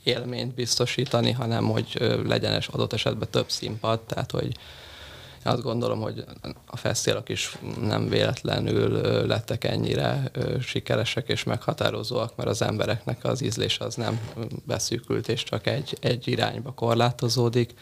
élményt 0.03 0.53
biztosítani, 0.53 1.31
hanem 1.31 1.65
hogy 1.65 1.97
legyen 2.25 2.53
es 2.53 2.67
adott 2.67 2.93
esetben 2.93 3.27
több 3.31 3.49
színpad, 3.49 3.99
tehát 3.99 4.31
hogy 4.31 4.57
azt 5.43 5.61
gondolom, 5.61 6.01
hogy 6.01 6.23
a 6.65 6.77
fesztiválok 6.77 7.29
is 7.29 7.57
nem 7.81 8.09
véletlenül 8.09 8.89
lettek 9.27 9.63
ennyire 9.63 10.31
sikeresek 10.61 11.29
és 11.29 11.43
meghatározóak, 11.43 12.35
mert 12.35 12.49
az 12.49 12.61
embereknek 12.61 13.23
az 13.23 13.41
ízlés 13.41 13.79
az 13.79 13.95
nem 13.95 14.19
beszűkült, 14.65 15.27
és 15.27 15.43
csak 15.43 15.67
egy, 15.67 15.97
egy 16.01 16.27
irányba 16.27 16.71
korlátozódik, 16.71 17.73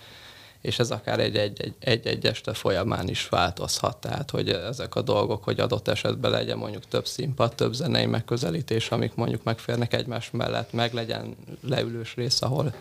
és 0.63 0.80
ez 0.80 0.91
akár 0.91 1.19
egy-egy 1.19 1.73
egy, 1.80 2.08
egy 2.08 2.26
este 2.26 2.54
folyamán 2.54 3.08
is 3.08 3.30
változhat. 3.30 3.97
Tehát, 3.97 4.32
hogy 4.32 4.49
ezek 4.49 4.95
a 4.95 5.02
dolgok, 5.02 5.43
hogy 5.43 5.60
adott 5.60 5.88
esetben 5.88 6.32
legyen 6.32 6.58
mondjuk 6.58 6.88
több 6.88 7.08
színpad, 7.08 7.56
több 7.56 7.73
zenei 7.73 8.06
megközelítés, 8.06 8.89
amik 8.89 9.15
mondjuk 9.15 9.43
megférnek 9.43 9.93
egymás 9.93 10.32
mellett, 10.32 10.73
meg 10.73 10.93
legyen 10.93 11.36
leülős 11.62 12.15
rész, 12.15 12.41
ahol 12.41 12.73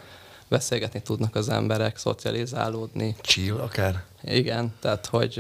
beszélgetni 0.49 1.03
tudnak 1.03 1.35
az 1.35 1.49
emberek, 1.49 1.97
szocializálódni. 1.97 3.17
Chill 3.21 3.59
akár? 3.59 4.05
Igen, 4.23 4.75
tehát 4.81 5.07
hogy 5.07 5.39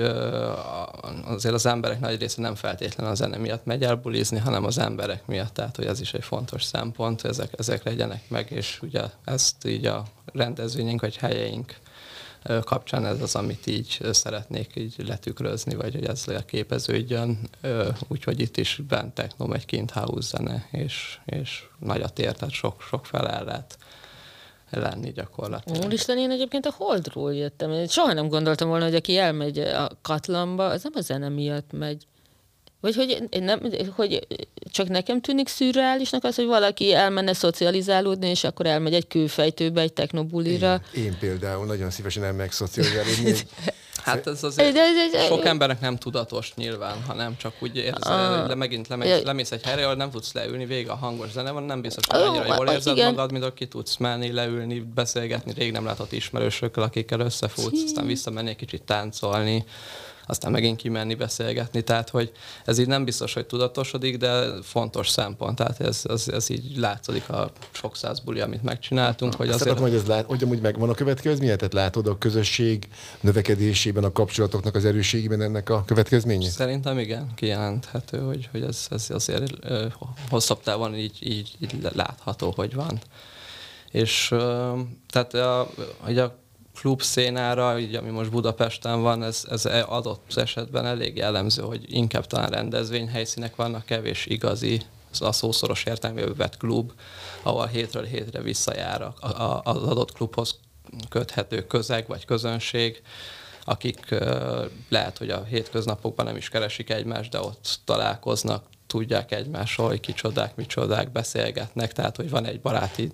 azért 1.24 1.55
az 1.55 1.66
emberek 1.66 2.00
nagy 2.00 2.20
része 2.20 2.40
nem 2.40 2.55
feltétlen 2.55 3.11
a 3.11 3.14
zene 3.14 3.37
miatt 3.37 3.64
megy 3.64 3.83
el 3.83 3.96
bulizni, 3.96 4.38
hanem 4.38 4.64
az 4.64 4.78
emberek 4.78 5.26
miatt, 5.26 5.55
tehát 5.55 5.76
hogy 5.76 5.87
ez 5.87 6.00
is 6.00 6.14
egy 6.14 6.24
fontos 6.24 6.64
szempont, 6.64 7.20
hogy 7.20 7.31
ezek, 7.31 7.52
ezek 7.59 7.83
legyenek 7.83 8.28
meg, 8.28 8.50
és 8.50 8.78
ugye 8.83 9.02
ezt 9.24 9.66
így 9.66 9.87
a 9.87 10.05
rendezvényünk 10.33 11.00
vagy 11.00 11.16
helyeink 11.16 11.74
kapcsán 12.64 13.07
ez 13.07 13.22
az, 13.22 13.35
amit 13.35 13.66
így 13.66 13.98
szeretnék 14.11 14.70
így 14.74 14.94
letükrözni, 15.07 15.74
vagy 15.74 15.94
hogy 15.94 16.05
ez 16.05 16.24
leképeződjön. 16.24 17.38
Úgyhogy 18.09 18.40
itt 18.40 18.57
is 18.57 18.81
bent 18.88 19.14
techno, 19.14 19.52
egy 19.52 19.64
kint 19.64 19.90
house 19.90 20.37
zene, 20.37 20.68
és, 20.70 21.18
és 21.24 21.64
nagy 21.78 22.00
a 22.00 22.09
tér, 22.09 22.33
tehát 22.33 22.55
sok, 22.55 22.83
sok 22.83 23.07
fel 23.07 23.28
el 23.28 23.44
lehet 23.44 23.78
lenni 24.70 25.12
gyakorlatilag. 25.12 25.85
Úristen, 25.85 26.18
én 26.18 26.31
egyébként 26.31 26.66
a 26.66 26.74
Holdról 26.76 27.35
jöttem. 27.35 27.70
Én 27.70 27.87
soha 27.87 28.12
nem 28.12 28.28
gondoltam 28.28 28.68
volna, 28.68 28.85
hogy 28.85 28.94
aki 28.94 29.18
elmegy 29.18 29.59
a 29.59 29.90
Katlamba, 30.02 30.66
az 30.66 30.83
nem 30.83 30.92
a 30.94 31.00
zene 31.00 31.28
miatt 31.28 31.72
megy. 31.72 32.07
Vagy 32.82 32.94
hogy, 32.94 33.28
nem, 33.40 33.60
hogy 33.94 34.26
csak 34.70 34.88
nekem 34.88 35.20
tűnik 35.20 35.48
szürreálisnak 35.48 36.24
az, 36.24 36.34
hogy 36.34 36.46
valaki 36.46 36.92
elmenne 36.92 37.32
szocializálódni, 37.32 38.28
és 38.28 38.44
akkor 38.44 38.66
elmegy 38.66 38.94
egy 38.94 39.06
kőfejtőbe, 39.06 39.80
egy 39.80 39.92
technobulira. 39.92 40.80
Én, 40.94 41.02
én 41.04 41.16
például 41.18 41.66
nagyon 41.66 41.90
szívesen 41.90 42.24
elmegyek 42.24 42.52
szocializálódni. 42.52 43.34
Hát 44.02 44.26
ez 44.26 44.44
azért 44.44 45.26
sok 45.26 45.44
embernek 45.44 45.80
nem 45.80 45.96
tudatos 45.96 46.54
nyilván, 46.54 47.02
hanem 47.06 47.36
csak 47.36 47.52
úgy 47.60 47.76
érzel, 47.76 48.40
hogy 48.40 48.48
le 48.48 48.54
megint 48.54 48.88
lemegy, 48.88 49.24
lemész 49.24 49.50
egy 49.50 49.62
helyre, 49.62 49.84
ahol 49.84 49.94
nem 49.94 50.10
tudsz 50.10 50.32
leülni, 50.32 50.66
vége 50.66 50.90
a 50.90 50.94
hangos 50.94 51.30
zene 51.30 51.50
van, 51.50 51.62
nem 51.62 51.80
biztos, 51.80 52.04
hogy 52.08 52.20
annyira 52.20 52.54
jól 52.54 52.68
érzed 52.68 52.96
igen. 52.96 53.10
magad, 53.10 53.32
mint 53.32 53.54
ki 53.54 53.66
tudsz 53.66 53.96
menni, 53.96 54.32
leülni, 54.32 54.80
beszélgetni 54.94 55.52
rég 55.52 55.72
nem 55.72 55.84
látott 55.84 56.12
ismerősökkel, 56.12 56.82
akikkel 56.82 57.20
összefutsz, 57.20 57.82
aztán 57.82 58.06
visszamenni 58.06 58.50
egy 58.50 58.56
kicsit 58.56 58.82
táncolni 58.82 59.64
aztán 60.26 60.50
megint 60.50 60.76
kimenni, 60.76 61.14
beszélgetni, 61.14 61.82
tehát 61.82 62.11
hogy 62.11 62.32
ez 62.64 62.78
így 62.78 62.87
nem 62.87 63.04
biztos, 63.04 63.35
hogy 63.35 63.46
tudatosodik, 63.46 64.16
de 64.16 64.62
fontos 64.62 65.08
szempont, 65.08 65.56
tehát 65.56 65.80
ez, 65.80 66.02
ez, 66.08 66.28
ez 66.28 66.50
így 66.50 66.76
látszik 66.76 67.28
a 67.28 67.50
sok 67.70 67.96
száz 67.96 68.20
buli, 68.20 68.40
amit 68.40 68.62
megcsináltunk. 68.62 69.35
Hogy 69.35 69.48
azért... 69.48 69.78
hogy, 69.78 69.94
ez 69.94 70.06
lát, 70.06 70.24
hogy 70.26 70.42
amúgy 70.42 70.61
megvan 70.61 70.88
a 70.88 70.94
következménye, 70.94 71.56
tehát 71.56 71.72
látod 71.72 72.06
a 72.06 72.18
közösség 72.18 72.88
növekedésében, 73.20 74.04
a 74.04 74.12
kapcsolatoknak 74.12 74.74
az 74.74 74.85
erőségében 74.85 75.42
ennek 75.42 75.70
a 75.70 75.85
következménye? 75.85 76.48
Szerintem 76.48 76.98
igen, 76.98 77.30
kijelenthető, 77.35 78.18
hogy, 78.18 78.48
hogy 78.50 78.62
ez, 78.62 78.87
ez 78.90 79.06
azért 79.11 79.52
ö, 79.61 79.87
hosszabb 80.30 80.62
távon 80.62 80.94
így, 80.94 81.18
így, 81.20 81.50
így 81.61 81.88
látható, 81.92 82.52
hogy 82.56 82.74
van. 82.74 83.00
És 83.90 84.28
ö, 84.30 84.78
tehát 85.08 85.35
a, 85.35 85.70
hogy 85.98 86.18
a 86.18 86.41
klub 86.74 87.02
szénára, 87.02 87.78
így, 87.78 87.94
ami 87.94 88.11
most 88.11 88.30
Budapesten 88.30 89.02
van, 89.02 89.22
ez, 89.22 89.44
ez 89.50 89.64
adott 89.87 90.37
esetben 90.37 90.87
elég 90.87 91.16
jellemző, 91.16 91.62
hogy 91.62 91.85
inkább 91.87 92.26
talán 92.26 92.50
rendezvényhelyszínek 92.50 93.56
vannak, 93.56 93.85
kevés 93.85 94.26
igazi, 94.26 94.80
a 95.20 95.32
szószoros 95.32 95.85
értelmében 95.85 96.35
vett 96.37 96.56
klub, 96.56 96.92
ahol 97.42 97.66
hétről 97.66 98.04
hétre 98.04 98.40
visszajár 98.40 99.02
a, 99.02 99.14
a, 99.26 99.61
az 99.64 99.82
adott 99.82 100.12
klubhoz 100.12 100.58
köthető 101.08 101.66
közeg 101.66 102.06
vagy 102.06 102.24
közönség, 102.24 103.02
akik 103.64 104.14
lehet, 104.88 105.18
hogy 105.18 105.30
a 105.30 105.44
hétköznapokban 105.44 106.26
nem 106.26 106.37
is 106.37 106.48
keresik 106.48 106.90
egymást, 106.90 107.30
de 107.30 107.40
ott 107.40 107.78
találkoznak, 107.85 108.64
tudják 108.92 109.33
egymással, 109.33 109.88
hogy 109.88 110.00
kicsodák, 110.00 110.57
micsodák, 110.57 111.12
beszélgetnek, 111.12 111.92
tehát 111.92 112.16
hogy 112.16 112.31
van 112.31 112.46
egy 112.46 112.61
baráti, 112.61 113.11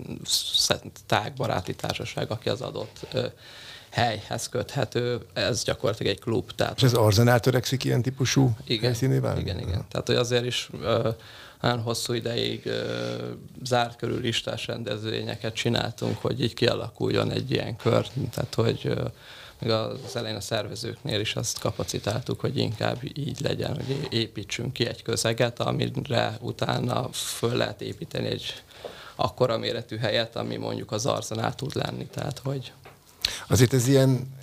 tág 1.07 1.33
baráti 1.33 1.75
társaság, 1.75 2.31
aki 2.31 2.49
az 2.49 2.61
adott 2.61 3.07
ö, 3.13 3.27
helyhez 3.91 4.49
köthető, 4.49 5.21
ez 5.33 5.65
gyakorlatilag 5.65 6.13
egy 6.13 6.21
klub. 6.21 6.51
Tehát, 6.55 6.77
És 6.77 6.83
ez 6.83 6.95
Arzenál 6.95 7.41
törekszik 7.41 7.85
ilyen 7.85 8.03
típusú 8.03 8.57
igen, 8.65 8.85
helyszínével? 8.85 9.39
Igen, 9.39 9.59
igen. 9.59 9.85
Tehát, 9.91 10.07
hogy 10.07 10.17
azért 10.17 10.45
is 10.45 10.69
ö, 10.83 11.11
nagyon 11.61 11.81
hosszú 11.81 12.13
ideig 12.13 12.67
ö, 12.67 13.15
zárt 13.65 13.97
körül 13.97 14.21
listás 14.21 14.67
rendezvényeket 14.67 15.55
csináltunk, 15.55 16.19
hogy 16.19 16.43
így 16.43 16.55
kialakuljon 16.55 17.31
egy 17.31 17.51
ilyen 17.51 17.77
kör, 17.77 18.07
tehát, 18.31 18.55
hogy 18.55 18.81
ö, 18.85 19.05
még 19.61 19.71
az 19.71 20.17
elején 20.17 20.37
a 20.37 20.41
szervezőknél 20.41 21.21
is 21.21 21.35
azt 21.35 21.59
kapacitáltuk, 21.59 22.41
hogy 22.41 22.57
inkább 22.57 22.99
így 23.15 23.41
legyen, 23.41 23.75
hogy 23.75 24.07
építsünk 24.11 24.73
ki 24.73 24.87
egy 24.87 25.03
közeget, 25.03 25.61
amire 25.61 26.39
utána 26.41 27.09
föl 27.13 27.57
lehet 27.57 27.81
építeni 27.81 28.27
egy 28.27 28.63
akkora 29.17 29.59
méretű 29.59 29.97
helyet, 29.97 30.37
ami 30.37 30.57
mondjuk 30.57 30.93
az 30.93 31.07
arzenál 31.07 31.55
tud 31.55 31.75
lenni. 31.75 32.07
Tehát, 32.07 32.41
hogy... 32.45 32.73
Azért 33.49 33.73
ez 33.73 33.87
ilyen, 33.87 34.35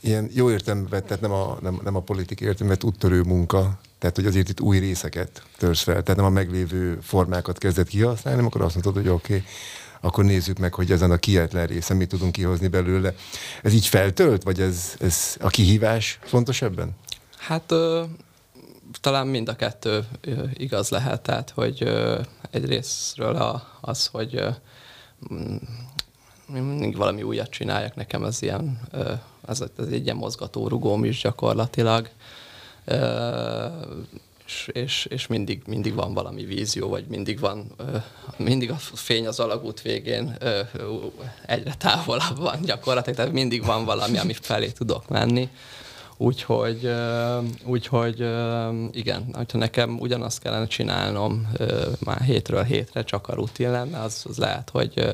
ilyen 0.00 0.30
jó 0.34 0.50
értelemben, 0.50 1.04
tehát 1.04 1.20
nem 1.20 1.32
a, 1.32 1.58
nem, 1.60 1.80
nem 1.84 1.96
a 1.96 2.00
politik 2.00 2.40
értelemben 2.40 2.88
úttörő 2.88 3.22
munka, 3.22 3.78
tehát 3.98 4.16
hogy 4.16 4.26
azért 4.26 4.48
itt 4.48 4.60
új 4.60 4.78
részeket 4.78 5.42
törsz 5.58 5.82
fel, 5.82 6.02
tehát 6.02 6.16
nem 6.16 6.24
a 6.24 6.30
meglévő 6.30 6.98
formákat 7.02 7.58
kezdett 7.58 7.88
kihasználni, 7.88 8.42
akkor 8.42 8.62
azt 8.62 8.74
mondod, 8.74 8.94
hogy 8.94 9.08
oké, 9.08 9.34
okay, 9.34 9.46
akkor 10.06 10.24
nézzük 10.24 10.58
meg, 10.58 10.74
hogy 10.74 10.90
ezen 10.90 11.10
a 11.10 11.16
kietlen 11.16 11.66
részen 11.66 11.96
mit 11.96 12.08
tudunk 12.08 12.32
kihozni 12.32 12.68
belőle. 12.68 13.14
Ez 13.62 13.72
így 13.72 13.86
feltölt, 13.86 14.42
vagy 14.42 14.60
ez, 14.60 14.94
ez 15.00 15.36
a 15.40 15.48
kihívás 15.48 16.18
fontos 16.22 16.62
ebben? 16.62 16.96
Hát 17.38 17.72
ö, 17.72 18.04
talán 19.00 19.26
mind 19.26 19.48
a 19.48 19.56
kettő 19.56 20.04
ö, 20.20 20.44
igaz 20.54 20.88
lehet, 20.88 21.22
tehát 21.22 21.50
hogy 21.50 21.82
ö, 21.82 22.20
egy 22.50 22.64
részről 22.64 23.36
a, 23.36 23.78
az, 23.80 24.06
hogy 24.06 24.34
ö, 24.34 24.48
mindig 26.46 26.96
valami 26.96 27.22
újat 27.22 27.50
csináljak, 27.50 27.94
nekem 27.94 28.24
ez 28.24 28.42
ilyen, 28.42 28.80
ez, 29.48 29.60
ez 29.78 29.86
egy 29.86 30.04
ilyen 30.04 30.16
mozgatórugóm 30.16 31.04
is 31.04 31.20
gyakorlatilag. 31.20 32.08
És, 34.46 34.70
és, 34.72 35.06
és 35.10 35.26
mindig, 35.26 35.62
mindig 35.66 35.94
van 35.94 36.14
valami 36.14 36.44
vízió, 36.44 36.88
vagy 36.88 37.06
mindig 37.06 37.40
van, 37.40 37.74
mindig 38.36 38.70
a 38.70 38.76
fény 38.76 39.26
az 39.26 39.40
alagút 39.40 39.82
végén 39.82 40.36
egyre 41.46 41.74
távolabb 41.74 42.38
van 42.38 42.60
gyakorlatilag, 42.62 43.16
tehát 43.16 43.32
mindig 43.32 43.64
van 43.64 43.84
valami, 43.84 44.18
ami 44.18 44.34
felé 44.40 44.70
tudok 44.70 45.08
menni. 45.08 45.48
Úgyhogy, 46.16 46.90
úgyhogy 47.64 48.20
igen, 48.92 49.28
hogyha 49.32 49.58
nekem 49.58 49.98
ugyanazt 49.98 50.40
kellene 50.40 50.66
csinálnom 50.66 51.52
már 51.98 52.20
hétről 52.20 52.62
hétre, 52.62 53.04
csak 53.04 53.28
a 53.28 53.34
rutin 53.34 53.70
lenne, 53.70 54.00
az, 54.00 54.24
az 54.28 54.36
lehet, 54.36 54.70
hogy 54.70 55.10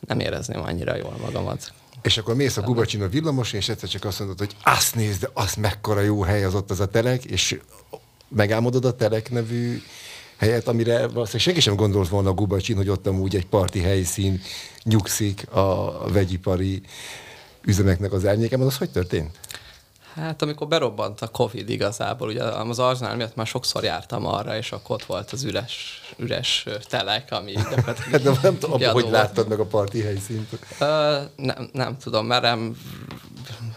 nem 0.00 0.20
érezném 0.20 0.60
annyira 0.60 0.96
jól 0.96 1.16
magamat. 1.20 1.72
És 2.02 2.18
akkor 2.18 2.34
mész 2.34 2.56
a 2.56 2.62
Gubacsin 2.62 3.02
a 3.02 3.08
villamos, 3.08 3.52
és 3.52 3.68
egyszer 3.68 3.88
csak 3.88 4.04
azt 4.04 4.18
mondod, 4.18 4.38
hogy 4.38 4.56
azt 4.62 4.94
nézd, 4.94 5.20
de 5.20 5.30
az 5.34 5.54
mekkora 5.54 6.00
jó 6.00 6.22
hely 6.22 6.44
az 6.44 6.54
ott 6.54 6.70
az 6.70 6.80
a 6.80 6.86
telek, 6.86 7.24
és 7.24 7.58
megálmodod 8.28 8.84
a 8.84 8.96
telek 8.96 9.30
nevű 9.30 9.82
helyet, 10.36 10.68
amire 10.68 10.98
valószínűleg 10.98 11.40
senki 11.40 11.60
sem 11.60 11.76
gondolt 11.76 12.08
volna 12.08 12.28
a 12.28 12.34
Gubacsin, 12.34 12.76
hogy 12.76 12.88
ott 12.88 13.06
amúgy 13.06 13.36
egy 13.36 13.46
parti 13.46 13.80
helyszín 13.80 14.40
nyugszik 14.82 15.50
a 15.50 15.98
vegyipari 16.12 16.82
üzemeknek 17.64 18.12
az 18.12 18.26
árnyékában. 18.26 18.66
Az 18.66 18.76
hogy 18.76 18.90
történt? 18.90 19.38
Hát 20.14 20.42
amikor 20.42 20.68
berobbant 20.68 21.20
a 21.20 21.28
Covid 21.28 21.68
igazából, 21.68 22.28
ugye 22.28 22.42
az 22.42 22.78
Arzenál 22.78 23.16
miatt 23.16 23.34
már 23.34 23.46
sokszor 23.46 23.84
jártam 23.84 24.26
arra, 24.26 24.56
és 24.56 24.72
akkor 24.72 24.96
ott 24.96 25.04
volt 25.04 25.30
az 25.30 25.44
üres, 25.44 26.00
üres 26.16 26.66
telek, 26.88 27.32
ami 27.32 27.52
hát 27.86 28.22
de 28.22 28.30
nem 28.42 28.58
tudom, 28.58 28.82
hogy 28.92 29.10
láttad 29.10 29.48
meg 29.48 29.60
a 29.60 29.64
parti 29.64 30.02
helyszínt. 30.02 30.48
Uh, 30.52 30.88
nem, 31.36 31.68
nem 31.72 31.96
tudom, 31.98 32.26
mert 32.26 32.42
nem 32.42 32.76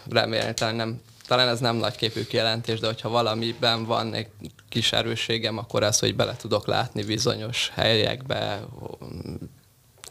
remélem, 0.08 0.54
talán 0.54 0.74
nem 0.74 1.00
talán 1.30 1.48
ez 1.48 1.60
nem 1.60 1.76
nagy 1.76 1.96
képű 1.96 2.24
kijelentés, 2.24 2.80
de 2.80 2.86
hogyha 2.86 3.08
valamiben 3.08 3.84
van 3.84 4.14
egy 4.14 4.28
kis 4.68 4.92
erősségem, 4.92 5.58
akkor 5.58 5.82
ez, 5.82 5.98
hogy 5.98 6.16
bele 6.16 6.36
tudok 6.36 6.66
látni 6.66 7.04
bizonyos 7.04 7.70
helyekbe 7.74 8.60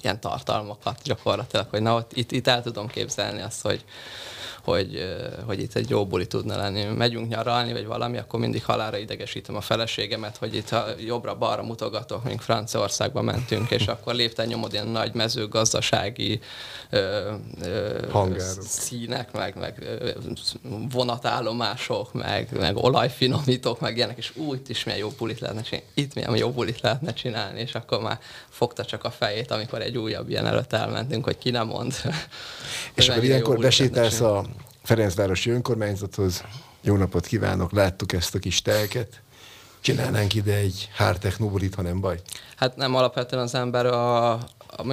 ilyen 0.02 0.20
tartalmakat 0.20 1.02
gyakorlatilag, 1.04 1.68
hogy 1.70 1.82
na 1.82 1.96
ott 1.96 2.12
itt, 2.14 2.32
itt 2.32 2.48
el 2.48 2.62
tudom 2.62 2.88
képzelni 2.88 3.42
azt, 3.42 3.62
hogy 3.62 3.86
hogy, 4.70 5.16
hogy 5.46 5.60
itt 5.60 5.76
egy 5.76 5.90
jó 5.90 6.06
buli 6.06 6.28
tudna 6.28 6.58
lenni. 6.58 6.84
Megyünk 6.84 7.30
nyaralni, 7.30 7.72
vagy 7.72 7.86
valami, 7.86 8.18
akkor 8.18 8.40
mindig 8.40 8.64
halára 8.64 8.98
idegesítem 8.98 9.56
a 9.56 9.62
feleségemet, 9.62 10.38
hogy 10.38 10.56
itt 10.56 10.76
jobbra-balra 11.06 11.64
mutogatok, 11.64 12.24
mint 12.24 12.42
Franciaországba 12.42 13.22
mentünk, 13.22 13.72
és 13.72 13.88
akkor 13.88 14.14
lépten 14.14 14.48
nyomod 14.48 14.74
ilyen 14.74 14.88
nagy 14.88 15.14
mezőgazdasági 15.14 16.40
ö, 16.90 17.32
ö, 17.62 18.36
színek, 18.60 19.32
meg, 19.32 19.56
meg 19.60 20.00
vonatállomások, 20.92 22.14
meg, 22.14 22.48
meg 22.60 22.78
olajfinomítók, 22.78 23.80
meg 23.80 23.98
ilyenek, 23.98 24.18
és 24.18 24.32
úgy 24.36 24.62
is 24.68 24.84
milyen 24.84 25.00
jó 25.00 25.10
bulit 25.18 25.40
lehetne 25.40 25.62
csinálni, 25.62 25.88
itt 25.94 26.14
milyen 26.14 26.36
jó 26.36 26.52
bulit 26.52 26.82
lehetne 26.82 27.14
csinálni, 27.14 27.60
és 27.60 27.76
akkor 27.76 28.02
már 28.02 28.20
fogta 28.50 28.86
csak 28.86 29.04
a 29.04 29.12
fejét, 29.12 29.52
amikor 29.52 29.82
egy 29.82 29.98
újabb 29.98 30.30
ilyen 30.30 30.46
előtt 30.46 30.74
elmentünk, 30.74 31.24
hogy 31.24 31.38
ki 31.38 31.50
nem 31.50 31.68
mond. 31.68 31.94
És 32.94 33.10
akkor 33.10 33.24
ilyenkor 33.24 33.58
besétálsz 33.58 34.22
a 34.22 34.46
Ferencvárosi 34.84 35.50
önkormányzathoz. 35.50 36.44
Jó 36.82 36.96
napot 36.96 37.26
kívánok, 37.26 37.72
láttuk 37.72 38.14
ezt 38.14 38.36
a 38.36 38.40
kis 38.40 38.62
telket. 38.62 39.22
Csinálnánk 39.82 40.34
ide 40.34 40.56
egy 40.56 40.90
hártech 40.94 41.40
ha 41.76 41.82
nem 41.82 42.00
baj? 42.00 42.20
Hát 42.56 42.76
nem 42.76 42.96
alapvetően 42.96 43.44
az 43.44 43.56
ember 43.56 43.86
a, 43.86 44.34
a 44.34 44.84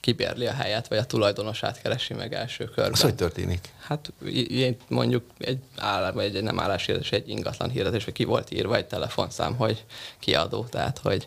kibérli 0.00 0.46
a 0.46 0.52
helyet, 0.52 0.88
vagy 0.88 0.98
a 0.98 1.04
tulajdonosát 1.04 1.82
keresi 1.82 2.14
meg 2.14 2.34
első 2.34 2.64
körben. 2.64 2.92
Az 2.92 3.00
hogy 3.00 3.14
történik? 3.14 3.68
Hát 3.78 4.12
én 4.48 4.76
mondjuk 4.88 5.24
egy, 5.38 5.58
áll, 5.76 6.12
vagy 6.12 6.36
egy 6.36 6.42
nem 6.42 6.60
álláshirdetés, 6.60 7.12
egy 7.12 7.28
ingatlan 7.28 7.70
hirdetés, 7.70 8.04
vagy 8.04 8.14
ki 8.14 8.24
volt 8.24 8.50
írva 8.50 8.76
egy 8.76 8.86
telefonszám, 8.86 9.56
hogy 9.56 9.84
kiadó, 10.18 10.64
tehát 10.64 10.98
hogy 10.98 11.26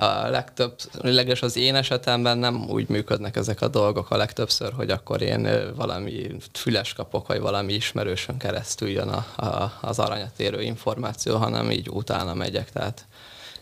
a 0.00 0.28
legtöbb, 0.28 0.74
leges 1.00 1.42
az 1.42 1.56
én 1.56 1.74
esetemben 1.74 2.38
nem 2.38 2.70
úgy 2.70 2.88
működnek 2.88 3.36
ezek 3.36 3.60
a 3.60 3.68
dolgok 3.68 4.10
a 4.10 4.16
legtöbbször, 4.16 4.72
hogy 4.72 4.90
akkor 4.90 5.22
én 5.22 5.72
valami 5.74 6.36
füles 6.52 6.92
kapok, 6.92 7.26
vagy 7.26 7.40
valami 7.40 7.72
ismerősön 7.72 8.36
keresztül 8.36 8.88
jön 8.88 9.08
a, 9.08 9.44
a, 9.46 9.78
az 9.80 9.98
aranyat 9.98 10.40
érő 10.40 10.62
információ, 10.62 11.36
hanem 11.36 11.70
így 11.70 11.88
utána 11.90 12.34
megyek, 12.34 12.70
tehát 12.70 13.06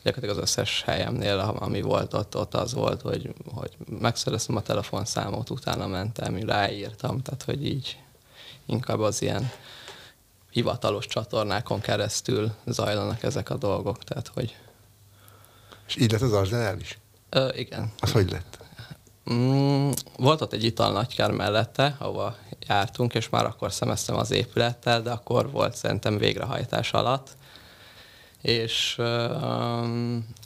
gyakorlatilag 0.03 0.37
az 0.37 0.42
összes 0.42 0.83
helyemnél, 0.87 1.38
ami 1.59 1.81
volt 1.81 2.14
ott, 2.14 2.37
ott 2.37 2.55
az 2.55 2.75
volt, 2.75 3.01
hogy, 3.01 3.35
hogy 3.55 3.70
megszereztem 4.01 4.57
a 4.57 4.62
telefonszámot, 4.62 5.51
utána 5.51 5.87
mentem, 5.87 6.37
ráírtam, 6.37 7.22
tehát 7.22 7.42
hogy 7.42 7.66
így 7.66 7.99
inkább 8.66 9.01
az 9.01 9.22
ilyen 9.22 9.51
hivatalos 10.51 11.07
csatornákon 11.07 11.81
keresztül 11.81 12.51
zajlanak 12.66 13.22
ezek 13.22 13.51
a 13.51 13.57
dolgok, 13.57 14.05
tehát 14.05 14.31
hogy... 14.35 14.57
És 15.87 15.96
így 15.96 16.12
lett 16.12 16.20
az 16.20 16.33
arzenál 16.33 16.79
is? 16.81 16.99
Ö, 17.31 17.49
igen. 17.55 17.92
Az 17.99 18.12
hogy 18.12 18.31
lett? 18.31 18.59
Mm, 19.33 19.90
volt 20.16 20.40
ott 20.40 20.53
egy 20.53 20.64
ital 20.64 20.92
nagykár 20.92 21.31
mellette, 21.31 21.96
ahova 21.99 22.37
jártunk, 22.68 23.14
és 23.14 23.29
már 23.29 23.44
akkor 23.44 23.72
szemeztem 23.72 24.16
az 24.16 24.31
épülettel, 24.31 25.03
de 25.03 25.11
akkor 25.11 25.51
volt 25.51 25.77
szerintem 25.77 26.18
végrehajtás 26.18 26.92
alatt, 26.92 27.37
és, 28.42 29.01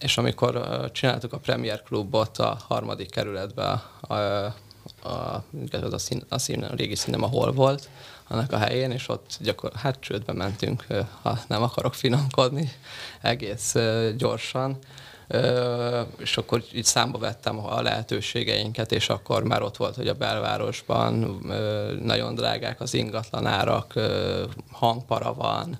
és 0.00 0.18
amikor 0.18 0.60
csináltuk 0.92 1.32
a 1.32 1.38
Premier 1.38 1.82
Klubot 1.82 2.38
a 2.38 2.58
harmadik 2.68 3.10
kerületben, 3.10 3.82
a, 4.00 4.14
a, 4.14 4.54
a, 5.02 5.44
a, 5.90 5.98
szín, 5.98 6.22
a, 6.28 6.38
szín, 6.38 6.62
a 6.62 6.74
régi 6.74 6.94
színem, 6.94 7.22
ahol 7.22 7.52
volt, 7.52 7.88
annak 8.28 8.52
a 8.52 8.58
helyén, 8.58 8.90
és 8.90 9.08
ott 9.08 9.36
gyakor, 9.40 9.72
hát 9.74 10.00
csődbe 10.00 10.32
mentünk, 10.32 10.86
ha 11.22 11.38
nem 11.46 11.62
akarok 11.62 11.94
finomkodni, 11.94 12.72
egész 13.20 13.74
gyorsan. 14.16 14.78
És 16.16 16.36
akkor 16.36 16.62
így 16.72 16.84
számba 16.84 17.18
vettem 17.18 17.58
a 17.58 17.82
lehetőségeinket, 17.82 18.92
és 18.92 19.08
akkor 19.08 19.42
már 19.42 19.62
ott 19.62 19.76
volt, 19.76 19.94
hogy 19.94 20.08
a 20.08 20.14
belvárosban 20.14 21.14
nagyon 22.02 22.34
drágák 22.34 22.80
az 22.80 22.94
ingatlanárak, 22.94 23.94
hangpara 24.70 25.34
van, 25.34 25.78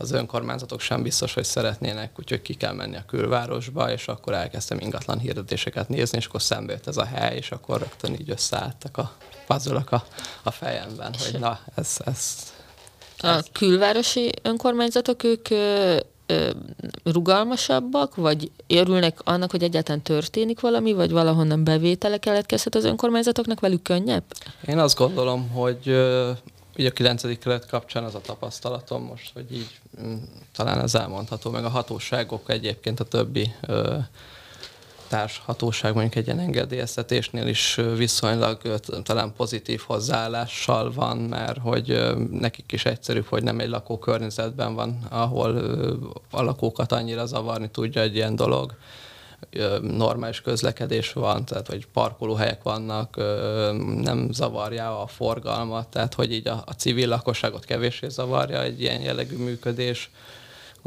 az 0.00 0.12
önkormányzatok 0.12 0.80
sem 0.80 1.02
biztos, 1.02 1.34
hogy 1.34 1.44
szeretnének, 1.44 2.18
úgyhogy 2.18 2.42
ki 2.42 2.54
kell 2.54 2.72
menni 2.72 2.96
a 2.96 3.04
külvárosba, 3.06 3.90
és 3.90 4.08
akkor 4.08 4.32
elkezdtem 4.34 4.78
ingatlan 4.78 5.18
hirdetéseket 5.18 5.88
nézni, 5.88 6.18
és 6.18 6.26
akkor 6.26 6.42
szembe 6.42 6.72
jött 6.72 6.86
ez 6.86 6.96
a 6.96 7.04
hely, 7.04 7.36
és 7.36 7.50
akkor 7.50 7.78
rögtön 7.78 8.12
így 8.12 8.30
összeálltak 8.30 8.96
a 8.96 9.12
puzzle 9.46 9.84
a, 9.90 10.02
a 10.42 10.50
fejemben, 10.50 11.14
hogy 11.18 11.40
na, 11.40 11.60
ez, 11.74 11.96
ez, 12.04 12.52
ez. 13.18 13.36
A 13.36 13.44
külvárosi 13.52 14.32
önkormányzatok, 14.42 15.22
ők 15.22 15.48
rugalmasabbak, 17.04 18.14
vagy 18.14 18.50
örülnek 18.66 19.18
annak, 19.24 19.50
hogy 19.50 19.62
egyáltalán 19.62 20.02
történik 20.02 20.60
valami, 20.60 20.92
vagy 20.92 21.10
valahonnan 21.10 21.64
bevétele 21.64 22.18
keletkezhet 22.18 22.74
az 22.74 22.84
önkormányzatoknak, 22.84 23.60
velük 23.60 23.82
könnyebb? 23.82 24.24
Én 24.66 24.78
azt 24.78 24.98
gondolom, 24.98 25.48
hogy 25.48 25.86
így 26.76 26.86
a 26.86 26.90
9. 26.90 27.38
kelet 27.38 27.66
kapcsán 27.66 28.04
az 28.04 28.14
a 28.14 28.20
tapasztalatom 28.20 29.02
most, 29.02 29.30
hogy 29.34 29.52
így 29.52 29.80
mm, 30.02 30.14
talán 30.56 30.80
ez 30.80 30.94
elmondható, 30.94 31.50
meg 31.50 31.64
a 31.64 31.68
hatóságok 31.68 32.50
egyébként 32.50 33.00
a 33.00 33.04
többi 33.04 33.52
ö, 33.60 33.96
társhatóság 35.08 35.92
mondjuk 35.92 36.14
egy 36.14 36.26
ilyen 36.26 36.38
engedélyeztetésnél 36.38 37.46
is 37.46 37.80
viszonylag 37.96 38.80
talán 39.02 39.32
pozitív 39.36 39.80
hozzáállással 39.86 40.92
van, 40.92 41.16
mert 41.16 41.58
hogy 41.58 42.14
nekik 42.30 42.72
is 42.72 42.84
egyszerűbb, 42.84 43.26
hogy 43.26 43.42
nem 43.42 43.60
egy 43.60 43.68
lakókörnyezetben 43.68 44.74
van, 44.74 44.98
ahol 45.10 45.56
a 46.30 46.42
lakókat 46.42 46.92
annyira 46.92 47.26
zavarni 47.26 47.70
tudja 47.70 48.02
egy 48.02 48.14
ilyen 48.14 48.36
dolog 48.36 48.76
normális 49.80 50.40
közlekedés 50.40 51.12
van, 51.12 51.44
tehát 51.44 51.66
hogy 51.66 51.86
parkolóhelyek 51.86 52.62
vannak, 52.62 53.16
nem 54.02 54.28
zavarja 54.32 55.02
a 55.02 55.06
forgalmat, 55.06 55.88
tehát 55.88 56.14
hogy 56.14 56.32
így 56.32 56.48
a, 56.48 56.62
a 56.66 56.72
civil 56.72 57.08
lakosságot 57.08 57.64
kevéssé 57.64 58.08
zavarja 58.08 58.62
egy 58.62 58.80
ilyen 58.80 59.00
jellegű 59.00 59.36
működés. 59.36 60.10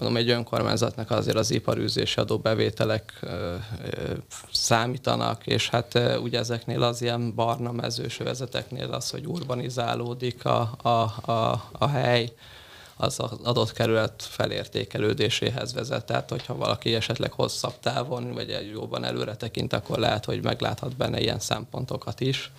Mondom, 0.02 0.22
egy 0.22 0.30
önkormányzatnak 0.30 1.12
azért 1.12 1.38
az 1.38 1.52
iparűzési 1.52 2.20
adóbevételek 2.20 3.14
ö, 3.22 3.28
ö, 3.28 4.14
számítanak, 4.52 5.48
és 5.48 5.70
hát 5.70 6.00
ugye 6.22 6.40
ezeknél 6.40 6.84
az 6.84 7.02
ilyen 7.02 7.36
barna 7.36 7.72
mezős 7.72 8.18
vezeteknél 8.18 8.92
az, 8.92 9.10
hogy 9.10 9.26
urbanizálódik 9.26 10.46
a, 10.46 10.72
a, 10.82 10.90
a, 11.32 11.70
a 11.72 11.88
hely, 11.88 12.34
az 12.96 13.20
adott 13.20 13.74
kerület 13.74 14.14
felértékelődéséhez 14.18 15.74
vezet. 15.74 16.06
Tehát, 16.06 16.30
hogyha 16.30 16.56
valaki 16.56 16.96
esetleg 16.96 17.32
hosszabb 17.32 17.80
távon, 17.80 18.34
vagy 18.34 18.70
jobban 18.74 19.04
előre 19.04 19.36
tekint, 19.36 19.74
akkor 19.74 19.98
lehet, 19.98 20.26
hogy 20.26 20.44
megláthat 20.44 20.98
benne 20.98 21.20
ilyen 21.20 21.40
szempontokat 21.40 22.20
is. 22.20 22.52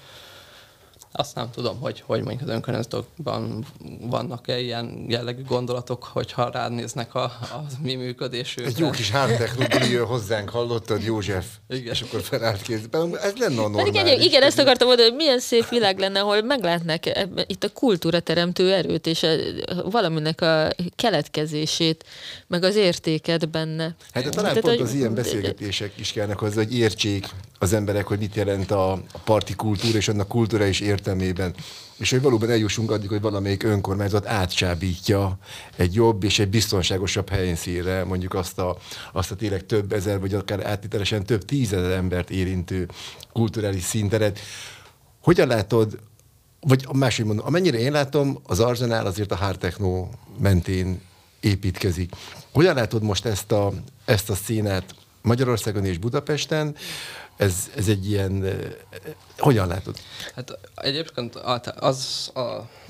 Azt 1.12 1.35
nem 1.35 1.51
tudom, 1.51 1.81
hogy, 1.81 2.03
hogy 2.07 2.22
mondjuk 2.22 2.48
az 2.48 2.55
önkormányzatokban 2.55 3.64
vannak-e 4.01 4.59
ilyen 4.61 5.05
jellegű 5.09 5.42
gondolatok, 5.44 6.05
hogyha 6.05 6.51
ránéznek 6.51 7.14
a, 7.14 7.22
a 7.22 7.64
mi 7.83 7.94
működésünkre. 7.94 8.72
Egy 8.72 8.79
jó 8.79 8.90
kis 8.90 9.11
hardtech 9.11 9.90
jön 9.90 10.07
hozzánk, 10.07 10.48
hallottad 10.48 11.03
József? 11.03 11.46
Igen. 11.68 11.92
És 11.92 12.01
akkor 12.01 12.20
felállt 12.20 12.62
kézben. 12.62 13.18
Ez 13.18 13.33
lenne 13.37 13.61
a 13.61 13.68
normális. 13.68 14.01
Igen, 14.01 14.20
igen, 14.20 14.42
ezt 14.42 14.59
akartam 14.59 14.87
mondani, 14.87 15.09
hogy 15.09 15.16
milyen 15.18 15.40
szép 15.40 15.68
világ 15.68 15.98
lenne, 15.98 16.20
ahol 16.20 16.42
meglátnák 16.42 17.07
ebben, 17.07 17.44
itt 17.48 17.64
a 17.64 17.68
kultúra 17.72 18.20
teremtő 18.20 18.72
erőt, 18.72 19.07
és 19.07 19.22
a, 19.22 19.90
valaminek 19.90 20.40
a 20.40 20.68
keletkezését, 20.96 22.05
meg 22.46 22.62
az 22.64 22.77
értéket 22.77 23.48
benne. 23.48 23.94
Hát 24.12 24.25
de 24.25 24.31
talán 24.31 24.48
Tehát, 24.48 24.61
pont 24.61 24.77
hogy... 24.77 24.87
az 24.87 24.94
ilyen 24.94 25.14
beszélgetések 25.14 25.92
is 25.98 26.12
kellnek 26.12 26.38
hozzá, 26.38 26.57
hogy 26.57 26.77
értsék 26.77 27.29
az 27.62 27.72
emberek, 27.72 28.07
hogy 28.07 28.18
mit 28.18 28.35
jelent 28.35 28.70
a, 28.70 29.03
parti 29.25 29.55
kultúra, 29.55 29.96
és 29.96 30.09
annak 30.09 30.29
kultúra 30.29 30.66
is 30.66 30.81
értelmében. 30.81 31.55
És 31.96 32.11
hogy 32.11 32.22
valóban 32.22 32.51
eljussunk 32.51 32.90
addig, 32.90 33.09
hogy 33.09 33.20
valamelyik 33.20 33.62
önkormányzat 33.62 34.27
átsábítja 34.27 35.38
egy 35.77 35.94
jobb 35.94 36.25
és 36.25 36.38
egy 36.38 36.48
biztonságosabb 36.48 37.29
helyszínre 37.29 38.05
mondjuk 38.05 38.35
azt 38.35 38.59
a, 38.59 38.77
azt 39.12 39.31
a 39.31 39.35
tényleg 39.35 39.66
több 39.66 39.92
ezer, 39.92 40.20
vagy 40.20 40.35
akár 40.35 40.66
áttételesen 40.66 41.25
több 41.25 41.44
tízezer 41.44 41.90
embert 41.90 42.31
érintő 42.31 42.88
kulturális 43.33 43.83
színteret. 43.83 44.38
Hogyan 45.22 45.48
látod, 45.48 45.98
vagy 46.61 46.87
máshogy 46.92 47.25
mondom, 47.25 47.46
amennyire 47.46 47.79
én 47.79 47.92
látom, 47.92 48.38
az 48.46 48.61
Arzenál 48.61 49.07
azért 49.07 49.33
a 49.33 49.37
hard 49.37 49.59
techno 49.59 50.09
mentén 50.38 51.01
építkezik. 51.40 52.12
Hogyan 52.53 52.75
látod 52.75 53.03
most 53.03 53.25
ezt 53.25 53.53
a, 53.53 53.72
ezt 54.05 54.31
a 54.31 54.35
színet 54.35 54.94
Magyarországon 55.20 55.85
és 55.85 55.98
Budapesten? 55.98 56.77
Ez, 57.42 57.70
ez 57.76 57.88
egy 57.88 58.11
ilyen, 58.11 58.44
hogyan 59.38 59.66
látod? 59.66 59.96
Hát 60.35 60.59
egyébként 60.74 61.37
az, 61.37 61.72
az, 61.76 62.31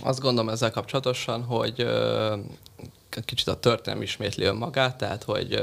azt 0.03 0.21
gondolom 0.21 0.49
ezzel 0.49 0.71
kapcsolatosan, 0.71 1.43
hogy 1.43 1.87
kicsit 3.25 3.49
a 3.49 3.61
történelem 3.61 4.03
ismétli 4.03 4.45
önmagát, 4.45 4.97
tehát 4.97 5.23
hogy 5.23 5.61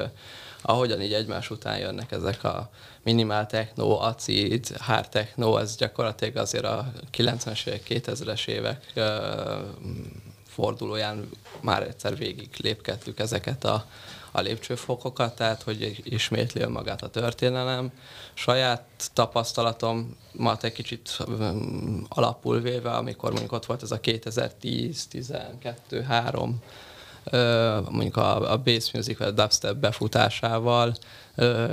ahogyan 0.61 1.01
így 1.01 1.13
egymás 1.13 1.49
után 1.49 1.77
jönnek 1.77 2.11
ezek 2.11 2.43
a 2.43 2.69
minimál 3.03 3.47
techno, 3.47 3.99
acid, 3.99 4.77
hard 4.77 5.09
techno, 5.09 5.57
ez 5.57 5.75
gyakorlatilag 5.75 6.35
azért 6.35 6.65
a 6.65 6.91
90-es 7.17 7.67
évek, 7.67 7.83
2000-es 7.89 8.47
évek 8.47 8.93
fordulóján 10.47 11.29
már 11.61 11.83
egyszer 11.83 12.17
végig 12.17 12.49
lépkedtük 12.57 13.19
ezeket 13.19 13.63
a 13.63 13.85
a 14.31 14.41
lépcsőfokokat, 14.41 15.35
tehát 15.35 15.61
hogy 15.61 16.01
ismétli 16.03 16.65
magát 16.65 17.01
a 17.01 17.09
történelem. 17.09 17.91
Saját 18.33 18.83
tapasztalatom 19.13 20.17
ma 20.31 20.57
egy 20.61 20.71
kicsit 20.71 21.17
alapul 22.09 22.59
véve, 22.59 22.89
amikor 22.89 23.29
mondjuk 23.29 23.51
ott 23.51 23.65
volt 23.65 23.83
ez 23.83 23.91
a 23.91 23.99
2010, 23.99 25.07
12, 25.07 26.01
3, 26.01 26.61
mondjuk 27.89 28.17
a, 28.17 28.51
a 28.51 28.57
bass 28.57 28.91
music 28.91 29.17
vagy 29.17 29.27
a 29.27 29.31
dubstep 29.31 29.75
befutásával 29.75 30.95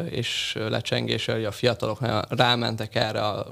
és 0.08 0.58
lecsengéssel, 0.68 1.34
hogy 1.34 1.44
a 1.44 1.52
fiatalok 1.52 1.98
rámentek 2.28 2.94
erre 2.94 3.26
a 3.26 3.46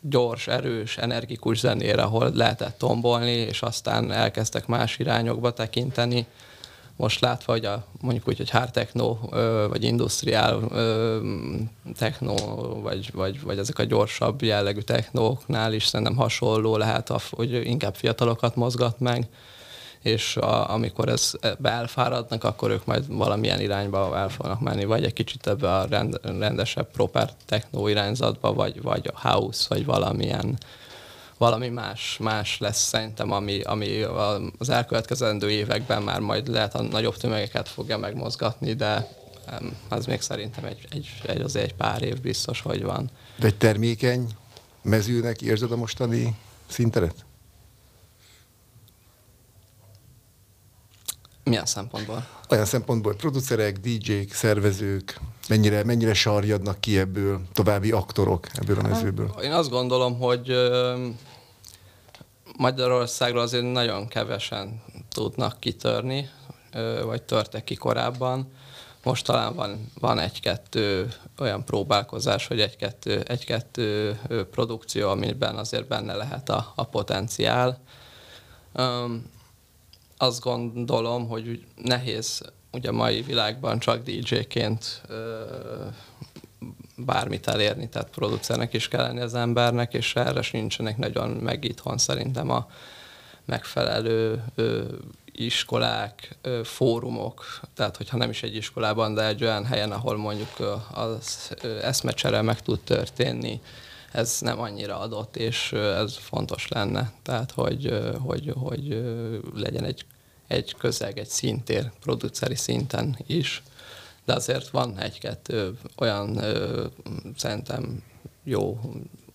gyors, 0.00 0.46
erős, 0.46 0.96
energikus 0.96 1.58
zenére, 1.58 2.02
ahol 2.02 2.30
lehetett 2.34 2.78
tombolni, 2.78 3.30
és 3.30 3.62
aztán 3.62 4.12
elkezdtek 4.12 4.66
más 4.66 4.98
irányokba 4.98 5.52
tekinteni 5.52 6.26
most 6.98 7.20
látva, 7.20 7.52
hogy 7.52 7.64
a, 7.64 7.84
mondjuk 8.00 8.28
úgy, 8.28 8.36
hogy 8.36 8.50
hard 8.50 8.70
techno, 8.70 9.18
vagy 9.68 9.84
industriál 9.84 10.60
techno, 11.98 12.34
vagy, 12.80 13.10
vagy, 13.12 13.42
vagy 13.42 13.58
ezek 13.58 13.78
a 13.78 13.84
gyorsabb 13.84 14.42
jellegű 14.42 14.80
technóknál 14.80 15.72
is 15.72 15.86
szerintem 15.86 16.16
hasonló 16.16 16.76
lehet, 16.76 17.12
hogy 17.30 17.66
inkább 17.66 17.94
fiatalokat 17.94 18.54
mozgat 18.54 19.00
meg, 19.00 19.28
és 20.02 20.36
a, 20.36 20.70
amikor 20.70 21.08
ez 21.08 21.32
elfáradnak, 21.62 22.44
akkor 22.44 22.70
ők 22.70 22.84
majd 22.84 23.04
valamilyen 23.16 23.60
irányba 23.60 24.16
el 24.16 24.28
fognak 24.28 24.60
menni, 24.60 24.84
vagy 24.84 25.04
egy 25.04 25.12
kicsit 25.12 25.46
ebbe 25.46 25.74
a 25.74 25.84
rend, 25.84 26.20
rendesebb 26.38 26.90
proper 26.90 27.30
techno 27.46 27.88
irányzatba, 27.88 28.52
vagy, 28.52 28.82
vagy 28.82 29.10
a 29.14 29.28
house, 29.28 29.66
vagy 29.68 29.84
valamilyen 29.84 30.58
valami 31.38 31.68
más, 31.68 32.16
más 32.20 32.58
lesz 32.58 32.82
szerintem, 32.82 33.32
ami, 33.32 33.60
ami 33.60 34.02
az 34.58 34.68
elkövetkezendő 34.68 35.50
években 35.50 36.02
már 36.02 36.20
majd 36.20 36.48
lehet 36.48 36.74
a 36.74 36.82
nagyobb 36.82 37.16
tömegeket 37.16 37.68
fogja 37.68 37.98
megmozgatni, 37.98 38.72
de 38.72 39.16
az 39.88 40.06
még 40.06 40.20
szerintem 40.20 40.64
egy, 40.64 40.86
egy, 40.90 41.08
egy, 41.22 41.40
azért 41.40 41.64
egy 41.64 41.74
pár 41.74 42.02
év 42.02 42.20
biztos, 42.20 42.60
hogy 42.60 42.82
van. 42.82 43.10
De 43.36 43.46
egy 43.46 43.56
termékeny 43.56 44.28
mezőnek 44.82 45.42
érzed 45.42 45.72
a 45.72 45.76
mostani 45.76 46.36
szinteret? 46.66 47.26
Milyen 51.44 51.66
szempontból? 51.66 52.26
Olyan 52.50 52.64
szempontból, 52.64 53.12
hogy 53.12 53.20
producerek, 53.20 53.78
DJ-k, 53.78 54.32
szervezők, 54.32 55.20
mennyire, 55.48 55.84
mennyire 55.84 56.14
sarjadnak 56.14 56.80
ki 56.80 56.98
ebből 56.98 57.40
további 57.52 57.90
aktorok 57.90 58.46
ebből 58.54 58.78
a 58.78 58.82
mezőből? 58.82 59.34
Én 59.42 59.52
azt 59.52 59.70
gondolom, 59.70 60.18
hogy 60.18 60.48
Magyarországról 62.58 63.42
azért 63.42 63.72
nagyon 63.72 64.08
kevesen 64.08 64.82
tudnak 65.08 65.60
kitörni, 65.60 66.30
vagy 67.04 67.22
törtek 67.22 67.64
ki 67.64 67.74
korábban. 67.74 68.52
Most 69.02 69.24
talán 69.24 69.54
van, 69.54 69.90
van 70.00 70.18
egy-kettő 70.18 71.08
olyan 71.38 71.64
próbálkozás, 71.64 72.46
hogy 72.46 72.60
egy-kettő, 72.60 73.20
egy-kettő 73.20 74.18
produkció, 74.50 75.08
amiben 75.08 75.56
azért 75.56 75.86
benne 75.86 76.14
lehet 76.14 76.48
a, 76.48 76.72
a 76.74 76.84
potenciál. 76.84 77.80
Um, 78.74 79.30
azt 80.16 80.40
gondolom, 80.40 81.28
hogy 81.28 81.64
nehéz 81.76 82.42
ugye 82.72 82.88
a 82.88 82.92
mai 82.92 83.22
világban 83.22 83.78
csak 83.78 84.02
DJ-ként 84.02 85.02
bármit 86.98 87.46
elérni, 87.46 87.88
tehát 87.88 88.10
producernek 88.10 88.72
is 88.72 88.88
kell 88.88 89.02
lenni 89.02 89.20
az 89.20 89.34
embernek, 89.34 89.94
és 89.94 90.14
erre 90.14 90.40
nincsenek 90.52 90.96
nagyon 90.96 91.30
meg 91.30 91.64
itthon 91.64 91.98
szerintem 91.98 92.50
a 92.50 92.66
megfelelő 93.44 94.44
ö, 94.54 94.82
iskolák, 95.32 96.36
ö, 96.42 96.60
fórumok, 96.64 97.60
tehát 97.74 97.96
hogyha 97.96 98.16
nem 98.16 98.30
is 98.30 98.42
egy 98.42 98.56
iskolában, 98.56 99.14
de 99.14 99.26
egy 99.26 99.42
olyan 99.42 99.64
helyen, 99.64 99.92
ahol 99.92 100.16
mondjuk 100.16 100.82
az 100.92 101.52
eszmecsere 101.82 102.42
meg 102.42 102.62
tud 102.62 102.80
történni, 102.80 103.60
ez 104.12 104.38
nem 104.40 104.60
annyira 104.60 104.98
adott, 104.98 105.36
és 105.36 105.72
ez 105.72 106.16
fontos 106.16 106.68
lenne. 106.68 107.12
Tehát, 107.22 107.50
hogy, 107.50 107.98
hogy, 108.24 108.52
hogy 108.56 109.04
legyen 109.54 109.84
egy, 109.84 110.04
egy 110.46 110.74
közeg, 110.78 111.18
egy 111.18 111.28
szintér, 111.28 111.90
produceri 112.00 112.54
szinten 112.54 113.18
is 113.26 113.62
de 114.28 114.34
azért 114.34 114.68
van 114.68 114.98
egy-kettő 114.98 115.78
olyan 115.96 116.36
ö, 116.36 116.86
szerintem 117.36 118.02
jó 118.44 118.80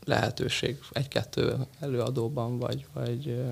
lehetőség 0.05 0.77
egy-kettő 0.91 1.55
előadóban, 1.79 2.59
vagy, 2.59 2.85
vagy 2.93 3.43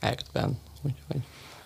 actben. 0.00 0.58
Úgyhogy. 0.82 1.22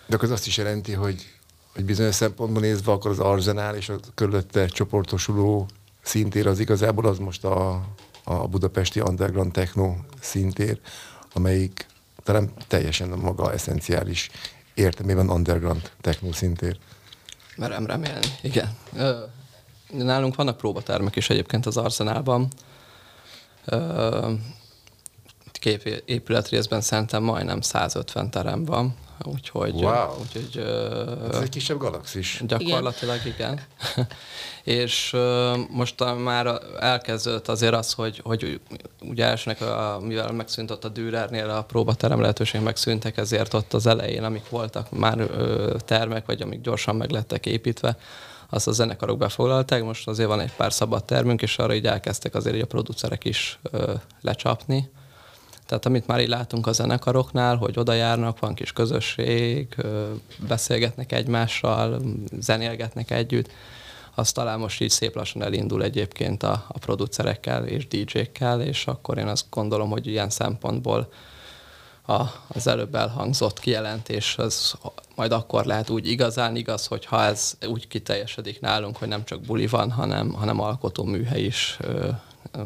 De 0.07 0.15
akkor 0.15 0.27
az 0.27 0.31
azt 0.31 0.47
is 0.47 0.57
jelenti, 0.57 0.93
hogy, 0.93 1.25
hogy 1.73 1.85
bizonyos 1.85 2.15
szempontból 2.15 2.61
nézve, 2.61 2.91
akkor 2.91 3.11
az 3.11 3.19
arzenál 3.19 3.75
és 3.75 3.89
a 3.89 3.99
körülötte 4.15 4.67
csoportosuló 4.67 5.67
szintér 6.01 6.47
az 6.47 6.59
igazából 6.59 7.05
az 7.05 7.17
most 7.17 7.43
a, 7.43 7.85
a 8.23 8.47
budapesti 8.47 8.99
underground 8.99 9.51
techno 9.51 9.95
szintér, 10.19 10.79
amelyik 11.33 11.85
talán 12.23 12.51
teljesen 12.67 13.11
a 13.11 13.15
maga 13.15 13.53
eszenciális 13.53 14.29
értelmében 14.73 15.29
underground 15.29 15.91
techno 16.01 16.31
szintér. 16.31 16.79
Merem 17.55 17.85
remélni, 17.85 18.27
igen. 18.41 18.77
Nálunk 19.89 20.35
vannak 20.35 20.57
próbatermek 20.57 21.15
is 21.15 21.29
egyébként 21.29 21.65
az 21.65 21.77
arzenálban. 21.77 22.47
Két 25.51 26.03
épületrészben 26.05 26.81
szerintem 26.81 27.23
majdnem 27.23 27.61
150 27.61 28.29
terem 28.29 28.65
van, 28.65 28.95
úgyhogy... 29.23 29.73
Wow. 29.73 30.13
úgyhogy 30.19 30.63
Ez 31.31 31.39
egy 31.39 31.49
kisebb 31.49 31.77
galaxis. 31.77 32.41
Gyakorlatilag 32.47 33.19
igen. 33.25 33.59
igen. 33.93 34.07
és 34.65 35.13
uh, 35.13 35.57
most 35.69 36.03
már 36.23 36.61
elkezdődött 36.79 37.47
azért 37.47 37.73
az, 37.73 37.93
hogy, 37.93 38.21
hogy 38.23 38.61
ugye 39.01 39.25
elsőnek, 39.25 39.61
a, 39.61 39.99
mivel 40.01 40.31
megszűnt 40.31 40.71
ott 40.71 40.85
a 40.85 40.89
Dürernél 40.89 41.49
a 41.49 41.61
próbaterem 41.61 42.21
lehetőség 42.21 42.61
megszűntek, 42.61 43.17
ezért 43.17 43.53
ott 43.53 43.73
az 43.73 43.85
elején, 43.85 44.23
amik 44.23 44.49
voltak 44.49 44.91
már 44.91 45.21
uh, 45.21 45.75
termek, 45.79 46.25
vagy 46.25 46.41
amik 46.41 46.61
gyorsan 46.61 46.95
meg 46.95 47.09
lettek 47.09 47.45
építve, 47.45 47.97
azt 48.49 48.67
a 48.67 48.71
zenekarok 48.71 49.17
befoglalták, 49.17 49.83
most 49.83 50.07
azért 50.07 50.29
van 50.29 50.39
egy 50.39 50.53
pár 50.53 50.73
szabad 50.73 51.05
termünk, 51.05 51.41
és 51.41 51.57
arra 51.57 51.73
így 51.73 51.85
elkezdtek 51.85 52.35
azért 52.35 52.61
a 52.61 52.65
producerek 52.65 53.25
is 53.25 53.59
uh, 53.71 53.93
lecsapni. 54.21 54.89
Tehát 55.65 55.85
amit 55.85 56.07
már 56.07 56.19
így 56.19 56.27
látunk 56.27 56.67
a 56.67 56.71
zenekaroknál, 56.71 57.55
hogy 57.55 57.79
oda 57.79 57.93
járnak, 57.93 58.39
van 58.39 58.53
kis 58.53 58.73
közösség, 58.73 59.75
beszélgetnek 60.47 61.11
egymással, 61.11 62.01
zenélgetnek 62.39 63.11
együtt, 63.11 63.49
az 64.15 64.31
talán 64.31 64.59
most 64.59 64.81
így 64.81 64.89
szép 64.89 65.15
lassan 65.15 65.43
elindul 65.43 65.83
egyébként 65.83 66.43
a, 66.43 66.65
a 66.67 66.77
producerekkel 66.77 67.65
és 67.65 67.87
DJ-kkel, 67.87 68.61
és 68.61 68.87
akkor 68.87 69.17
én 69.17 69.27
azt 69.27 69.45
gondolom, 69.49 69.89
hogy 69.89 70.07
ilyen 70.07 70.29
szempontból 70.29 71.11
a, 72.05 72.21
az 72.47 72.67
előbb 72.67 72.95
elhangzott 72.95 73.59
kijelentés, 73.59 74.37
az 74.37 74.75
majd 75.15 75.31
akkor 75.31 75.65
lehet 75.65 75.89
úgy 75.89 76.07
igazán 76.07 76.55
igaz, 76.55 76.85
hogyha 76.85 77.23
ez 77.23 77.57
úgy 77.67 77.87
kiteljesedik 77.87 78.59
nálunk, 78.59 78.97
hogy 78.97 79.07
nem 79.07 79.23
csak 79.23 79.41
buli 79.41 79.67
van, 79.67 79.91
hanem, 79.91 80.33
hanem 80.33 80.59
alkotó 80.59 81.03
műhely 81.03 81.41
is 81.41 81.77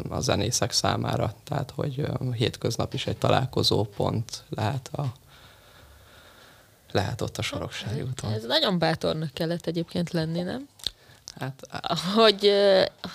a 0.10 0.20
zenészek 0.20 0.72
számára. 0.72 1.34
Tehát, 1.44 1.72
hogy 1.76 2.08
hétköznap 2.34 2.94
is 2.94 3.08
egy 3.08 3.18
találkozó 3.18 3.84
pont 3.84 4.44
lehet 4.50 4.90
a 4.94 5.14
lehet 6.92 7.22
ott 7.22 7.38
a 7.38 7.42
Soroksári 7.42 8.02
úton. 8.02 8.32
Ez 8.32 8.46
nagyon 8.46 8.80
bátornak 8.80 9.34
kellett 9.34 9.66
egyébként 9.66 10.12
lenni, 10.12 10.42
nem? 10.42 10.68
Hát, 11.40 11.68
hogy 12.16 12.52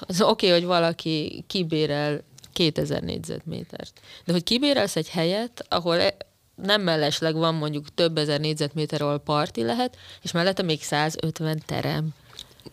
az 0.00 0.20
oké, 0.20 0.46
okay, 0.46 0.50
hogy 0.50 0.64
valaki 0.64 1.44
kibérel 1.46 2.22
2000 2.52 3.02
négyzetmétert, 3.02 4.00
de 4.24 4.32
hogy 4.32 4.42
kibérelsz 4.42 4.96
egy 4.96 5.08
helyet, 5.08 5.66
ahol 5.68 6.00
e- 6.00 6.16
nem 6.54 6.82
mellesleg 6.82 7.34
van 7.34 7.54
mondjuk 7.54 7.94
több 7.94 8.18
ezer 8.18 8.40
négyzetméter, 8.40 9.02
ahol 9.02 9.18
parti 9.18 9.62
lehet, 9.62 9.96
és 10.22 10.32
mellette 10.32 10.62
még 10.62 10.82
150 10.82 11.62
terem 11.66 12.14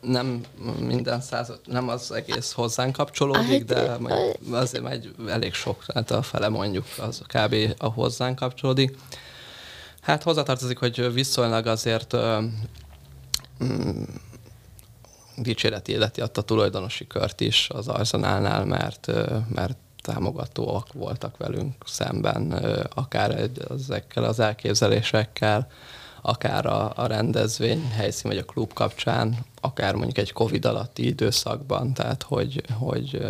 nem 0.02 0.42
minden 0.80 1.22
száz, 1.22 1.52
nem 1.66 1.90
az 1.90 2.12
egész 2.12 2.52
hozzánk 2.52 2.96
kapcsolódik, 2.96 3.64
de 3.64 3.98
azért 4.52 4.84
megy 4.84 5.14
elég 5.28 5.54
sok, 5.54 5.86
tehát 5.86 6.12
a 6.12 6.22
fele 6.22 6.50
mondjuk 6.50 6.86
az 6.98 7.22
kb. 7.28 7.56
a 7.78 7.88
hozzánk 7.88 8.36
kapcsolódik. 8.36 8.98
Hát 10.02 10.24
hozzátartozik, 10.24 10.78
hogy 10.78 11.14
viszonylag 11.14 11.66
azért 11.66 12.16
mm, 13.64 14.04
dicséret 15.38 15.88
életi 15.88 16.22
adta 16.22 16.42
a 16.42 16.44
tulajdonosi 16.44 17.08
kört 17.08 17.42
is 17.42 17.70
az 17.74 17.88
Arzenálnál, 17.88 18.66
mert, 18.66 19.12
mert 19.54 19.78
támogatóak 20.02 20.94
voltak 20.94 21.38
velünk 21.38 21.74
szemben, 21.86 22.52
akár 22.94 23.50
ezekkel 23.70 24.24
az 24.24 24.40
elképzelésekkel, 24.40 25.68
akár 26.22 26.66
a, 26.66 26.92
a 26.96 27.06
rendezvény 27.06 27.90
helyszín 27.90 28.32
vagy 28.32 28.40
a 28.40 28.46
klub 28.46 28.74
kapcsán, 28.74 29.38
akár 29.62 29.96
mondjuk 29.96 30.18
egy 30.18 30.32
Covid 30.32 30.66
alatti 30.66 31.06
időszakban, 31.06 31.94
tehát 31.94 32.24
hogy, 32.24 32.62
hogy 32.80 33.22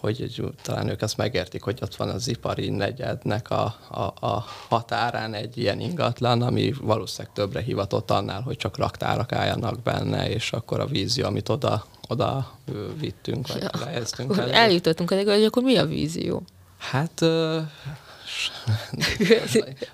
hogy 0.00 0.54
talán 0.62 0.88
ők 0.88 1.02
ezt 1.02 1.16
megértik, 1.16 1.62
hogy 1.62 1.78
ott 1.82 1.96
van 1.96 2.08
az 2.08 2.28
ipari 2.28 2.70
negyednek 2.70 3.50
a, 3.50 3.74
a, 3.90 4.26
a 4.26 4.44
határán 4.68 5.34
egy 5.34 5.58
ilyen 5.58 5.80
ingatlan, 5.80 6.42
ami 6.42 6.72
valószínűleg 6.80 7.34
többre 7.34 7.60
hivatott 7.60 8.10
annál, 8.10 8.40
hogy 8.40 8.56
csak 8.56 8.76
raktárak 8.76 9.32
álljanak 9.32 9.82
benne, 9.82 10.30
és 10.30 10.52
akkor 10.52 10.80
a 10.80 10.86
vízió, 10.86 11.26
amit 11.26 11.48
oda, 11.48 11.84
oda 12.08 12.50
vittünk, 12.98 13.48
vagy 13.48 13.62
ja. 13.62 13.70
lehelyeztünk. 13.78 14.36
Eljutottunk 14.36 15.10
eddig, 15.10 15.28
hogy 15.28 15.44
akkor 15.44 15.62
mi 15.62 15.76
a 15.76 15.86
vízió? 15.86 16.42
Hát 16.78 17.20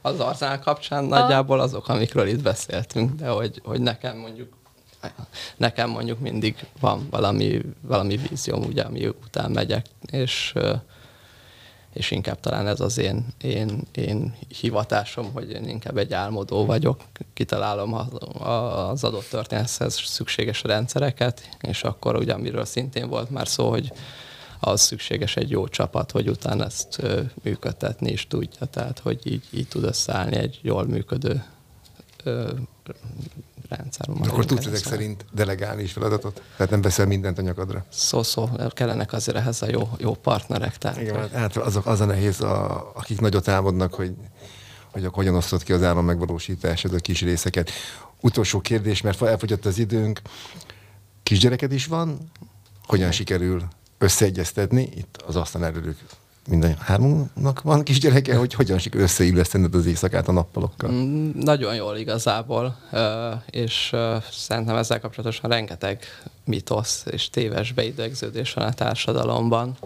az 0.03 0.21
arzenál 0.21 0.61
kapcsán 0.61 1.05
nagyjából 1.05 1.61
azok, 1.61 1.89
amikről 1.89 2.27
itt 2.27 2.43
beszéltünk, 2.43 3.15
de 3.15 3.29
hogy, 3.29 3.61
hogy 3.65 3.81
nekem 3.81 4.17
mondjuk 4.17 4.49
nekem 5.57 5.91
mondjuk 5.91 6.21
mindig 6.21 6.67
van 6.81 7.07
valami, 7.11 7.61
valami 7.81 8.17
vízióm, 8.29 8.65
ugye, 8.65 8.83
ami 8.83 9.07
után 9.07 9.51
megyek, 9.51 9.87
és, 10.07 10.55
és 11.93 12.11
inkább 12.11 12.41
talán 12.41 12.67
ez 12.67 12.81
az 12.81 12.99
én, 12.99 13.27
én, 13.43 13.81
én 13.93 14.35
hivatásom, 14.61 15.33
hogy 15.33 15.51
én 15.51 15.69
inkább 15.69 15.97
egy 15.97 16.13
álmodó 16.13 16.65
vagyok, 16.65 17.01
kitalálom 17.35 17.95
az 18.39 19.05
adott 19.05 19.29
történethez 19.29 20.01
szükséges 20.05 20.63
rendszereket, 20.63 21.49
és 21.61 21.83
akkor 21.83 22.17
ugye, 22.17 22.33
amiről 22.33 22.65
szintén 22.65 23.09
volt 23.09 23.31
már 23.31 23.49
szó, 23.49 23.71
hogy 23.71 23.93
az 24.61 24.81
szükséges 24.81 25.37
egy 25.37 25.51
jó 25.51 25.69
csapat, 25.69 26.11
hogy 26.11 26.29
utána 26.29 26.65
ezt 26.65 26.99
ö, 26.99 27.21
működtetni 27.43 28.11
is 28.11 28.27
tudja, 28.27 28.67
tehát 28.67 28.99
hogy 28.99 29.21
így, 29.27 29.45
így 29.51 29.69
tud 29.69 29.85
összeállni 29.85 30.37
egy 30.37 30.59
jól 30.63 30.87
működő 30.87 31.45
ö, 32.25 32.51
rendszer. 33.69 34.07
De 34.07 34.29
akkor 34.29 34.45
tudsz 34.45 34.67
ezek 34.67 34.85
szerint 34.85 35.25
delegálni 35.33 35.83
is 35.83 35.93
feladatot? 35.93 36.43
Tehát 36.57 36.73
nem 36.73 36.81
veszel 36.81 37.07
mindent 37.07 37.39
a 37.39 37.43
nyakadra? 37.43 37.85
Szó-szó, 37.89 38.49
kellenek 38.69 39.13
azért 39.13 39.37
ehhez 39.37 39.63
a 39.63 39.67
jó, 39.71 39.89
jó 39.99 40.15
partnerek. 40.15 40.79
Tehát, 40.79 41.01
Igen, 41.01 41.31
hát 41.31 41.57
azok, 41.57 41.87
az 41.87 42.01
a 42.01 42.05
nehéz, 42.05 42.41
a, 42.41 42.91
akik 42.95 43.21
nagyot 43.21 43.49
álmodnak, 43.49 43.95
hogy, 43.95 44.15
hogy 44.93 45.05
akkor 45.05 45.17
hogyan 45.17 45.35
osztott 45.35 45.63
ki 45.63 45.73
az 45.73 45.83
állam 45.83 46.05
megvalósításod 46.05 46.95
a 46.95 46.99
kis 46.99 47.23
részeket. 47.23 47.71
Utolsó 48.21 48.61
kérdés, 48.61 49.01
mert 49.01 49.23
elfogyott 49.23 49.65
az 49.65 49.79
időnk. 49.79 50.21
Kisgyereked 51.23 51.73
is 51.73 51.87
van? 51.87 52.31
Hogyan 52.87 53.13
sikerül 53.13 53.63
összeegyeztetni? 53.99 54.89
Itt 54.95 55.23
az 55.27 55.37
asztal 55.37 55.65
előlük 55.65 55.99
minden 56.49 56.77
hármunknak 56.79 57.63
van 57.63 57.83
kisgyereke, 57.83 58.37
hogy 58.37 58.55
hogyan 58.55 58.79
sikerül 58.79 59.05
összeillesztened 59.05 59.75
az 59.75 59.87
éjszakát 59.87 60.29
a 60.29 60.33
nappalokkal? 60.33 60.91
Mm, 60.91 61.31
nagyon 61.35 61.75
jól 61.75 61.97
igazából, 61.97 62.77
és 63.51 63.97
szerintem 64.31 64.77
ezzel 64.77 65.01
kapcsolatosan 65.01 65.51
rengeteg 65.51 65.99
mitosz 66.45 67.05
és 67.11 67.31
téves 67.31 67.73
beidegződés 67.73 68.53
van 68.53 68.65
a 68.65 68.73
társadalomban 68.73 69.77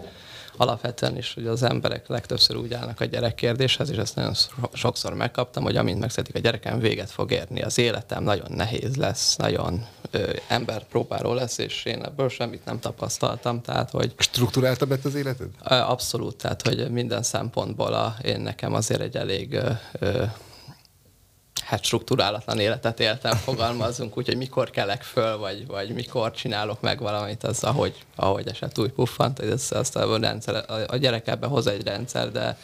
alapvetően 0.61 1.17
is, 1.17 1.33
hogy 1.33 1.47
az 1.47 1.63
emberek 1.63 2.07
legtöbbször 2.07 2.55
úgy 2.55 2.73
állnak 2.73 3.01
a 3.01 3.05
gyerekkérdéshez, 3.05 3.89
és 3.89 3.97
ezt 3.97 4.15
nagyon 4.15 4.33
sokszor 4.73 5.13
megkaptam, 5.13 5.63
hogy 5.63 5.75
amint 5.75 5.99
megszedik 5.99 6.35
a 6.35 6.39
gyerekem, 6.39 6.79
véget 6.79 7.11
fog 7.11 7.31
érni. 7.31 7.61
Az 7.61 7.77
életem 7.77 8.23
nagyon 8.23 8.51
nehéz 8.51 8.95
lesz, 8.95 9.35
nagyon 9.35 9.85
ö, 10.11 10.33
ember 10.47 10.83
próbáló 10.83 11.33
lesz, 11.33 11.57
és 11.57 11.85
én 11.85 12.03
ebből 12.03 12.29
semmit 12.29 12.65
nem 12.65 12.79
tapasztaltam. 12.79 13.61
Tehát, 13.61 13.89
hogy 13.89 14.13
Strukturáltabb 14.17 14.89
lett 14.89 15.05
az 15.05 15.15
életed? 15.15 15.47
Abszolút, 15.63 16.35
tehát 16.35 16.61
hogy 16.61 16.91
minden 16.91 17.23
szempontból 17.23 17.93
a, 17.93 18.15
én 18.23 18.39
nekem 18.39 18.73
azért 18.73 19.01
egy 19.01 19.15
elég 19.15 19.53
ö, 19.53 19.69
ö, 19.99 20.23
hát 21.71 21.83
struktúrálatlan 21.83 22.59
életet 22.59 22.99
éltem, 22.99 23.35
fogalmazunk, 23.35 24.17
úgyhogy 24.17 24.37
mikor 24.37 24.69
kelek 24.69 25.03
föl, 25.03 25.37
vagy, 25.37 25.67
vagy 25.67 25.93
mikor 25.93 26.31
csinálok 26.31 26.81
meg 26.81 26.99
valamit, 26.99 27.43
az 27.43 27.63
ahogy, 27.63 27.95
ahogy 28.15 28.47
eset 28.47 28.77
új 28.77 28.89
puffant, 28.89 29.39
hogy 29.39 29.49
ez, 29.49 29.67
azt 29.69 29.95
a, 29.95 30.17
rendszer, 30.17 30.65
a 30.87 30.95
gyerek 30.95 31.27
ebbe 31.27 31.47
hoz 31.47 31.67
egy 31.67 31.83
rendszer, 31.83 32.31
de 32.31 32.57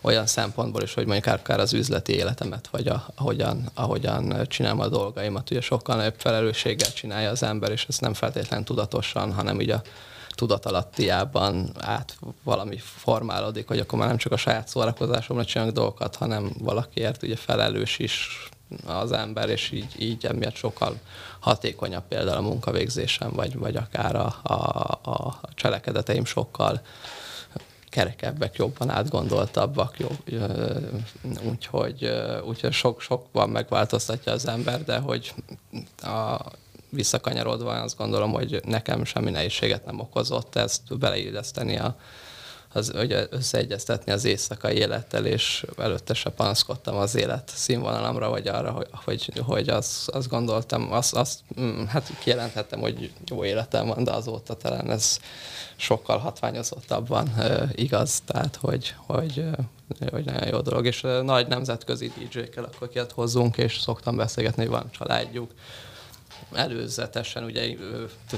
olyan 0.00 0.26
szempontból 0.26 0.82
is, 0.82 0.94
hogy 0.94 1.06
mondjuk 1.06 1.34
akár 1.34 1.60
az 1.60 1.72
üzleti 1.72 2.12
életemet, 2.12 2.68
vagy 2.70 2.88
a, 2.88 3.06
ahogyan, 3.14 3.70
ahogyan 3.74 4.46
csinálom 4.46 4.80
a 4.80 4.88
dolgaimat, 4.88 5.50
ugye 5.50 5.60
sokkal 5.60 5.96
nagyobb 5.96 6.14
felelősséggel 6.18 6.92
csinálja 6.92 7.30
az 7.30 7.42
ember, 7.42 7.70
és 7.70 7.84
ezt 7.88 8.00
nem 8.00 8.14
feltétlenül 8.14 8.64
tudatosan, 8.64 9.32
hanem 9.32 9.56
ugye 9.56 9.74
a 9.74 9.82
tudatalattiában 10.38 11.70
át 11.80 12.18
valami 12.42 12.76
formálódik, 12.78 13.68
hogy 13.68 13.78
akkor 13.78 13.98
már 13.98 14.08
nem 14.08 14.16
csak 14.16 14.32
a 14.32 14.36
saját 14.36 14.68
szórakozásomra 14.68 15.44
csinálok 15.44 15.74
dolgokat, 15.74 16.16
hanem 16.16 16.50
valakiért 16.58 17.22
ugye 17.22 17.36
felelős 17.36 17.98
is 17.98 18.48
az 18.86 19.12
ember, 19.12 19.48
és 19.48 19.70
így, 19.70 19.94
így 19.98 20.26
emiatt 20.26 20.54
sokkal 20.54 20.98
hatékonyabb 21.40 22.02
például 22.08 22.36
a 22.36 22.48
munkavégzésem, 22.48 23.30
vagy, 23.32 23.58
vagy 23.58 23.76
akár 23.76 24.16
a, 24.16 24.36
a, 24.42 24.54
a 25.10 25.40
cselekedeteim 25.54 26.24
sokkal 26.24 26.80
kerekebbek, 27.88 28.56
jobban 28.56 28.90
átgondoltabbak, 28.90 29.98
jobb, 29.98 30.18
úgyhogy, 31.50 32.12
úgyhogy 32.44 32.72
sok, 32.72 33.00
sokban 33.00 33.48
megváltoztatja 33.48 34.32
az 34.32 34.46
ember, 34.46 34.84
de 34.84 34.98
hogy 34.98 35.34
a, 36.02 36.36
visszakanyarodva 36.90 37.72
azt 37.72 37.96
gondolom, 37.96 38.32
hogy 38.32 38.60
nekem 38.64 39.04
semmi 39.04 39.30
nehézséget 39.30 39.84
nem 39.84 40.00
okozott 40.00 40.56
ezt 40.56 40.98
beleilleszteni 40.98 41.78
a, 41.78 41.96
az, 42.72 42.90
hogy 42.90 43.28
összeegyeztetni 43.30 44.12
az 44.12 44.24
éjszakai 44.24 44.76
élettel, 44.76 45.24
és 45.26 45.66
előtte 45.76 46.14
se 46.14 46.30
panaszkodtam 46.30 46.96
az 46.96 47.14
élet 47.14 47.50
színvonalamra, 47.54 48.28
vagy 48.28 48.48
arra, 48.48 48.70
hogy, 48.70 48.88
hogy, 49.04 49.42
hogy 49.46 49.68
azt 49.68 50.28
gondoltam, 50.28 50.92
azt, 50.92 51.14
azt, 51.14 51.40
mm, 51.60 51.84
hát 51.84 52.12
kijelenthettem, 52.18 52.80
hogy 52.80 53.12
jó 53.26 53.44
életem 53.44 53.86
van, 53.86 54.04
de 54.04 54.12
azóta 54.12 54.54
talán 54.54 54.90
ez 54.90 55.18
sokkal 55.76 56.18
hatványozottabban 56.18 57.30
igaz, 57.74 58.20
tehát 58.26 58.56
hogy, 58.60 58.94
hogy, 59.06 59.44
hogy 60.10 60.24
nagyon 60.24 60.48
jó 60.48 60.60
dolog, 60.60 60.86
és 60.86 61.00
nagy 61.22 61.48
nemzetközi 61.48 62.12
DJ-kkel 62.18 62.64
akkor 62.64 62.88
kiad 62.88 63.12
hozzunk, 63.12 63.56
és 63.56 63.78
szoktam 63.80 64.16
beszélgetni, 64.16 64.62
hogy 64.62 64.72
van 64.72 64.90
családjuk, 64.90 65.50
előzetesen 66.52 67.44
ugye 67.44 67.76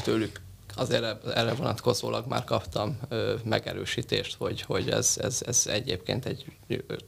tőlük 0.02 0.40
azért 0.74 1.26
erre 1.26 1.54
vonatkozólag 1.54 2.26
már 2.26 2.44
kaptam 2.44 2.98
megerősítést, 3.44 4.36
hogy, 4.38 4.60
hogy 4.60 4.90
ez, 4.90 5.14
ez, 5.20 5.42
ez 5.46 5.66
egyébként 5.66 6.26
egy 6.26 6.44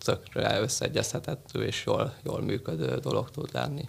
tökre 0.04 0.60
összeegyeztethető 0.60 1.64
és 1.64 1.82
jól, 1.86 2.14
jól 2.24 2.42
működő 2.42 2.96
dolog 2.96 3.30
tud 3.30 3.48
lenni. 3.52 3.84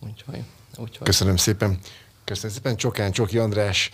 Úgyhogy, 0.00 0.44
úgyhogy. 0.76 1.06
Köszönöm 1.06 1.36
szépen. 1.36 1.78
Köszönöm 2.24 2.56
szépen. 2.56 2.76
Csokán 2.76 3.12
Csoki 3.12 3.38
András, 3.38 3.90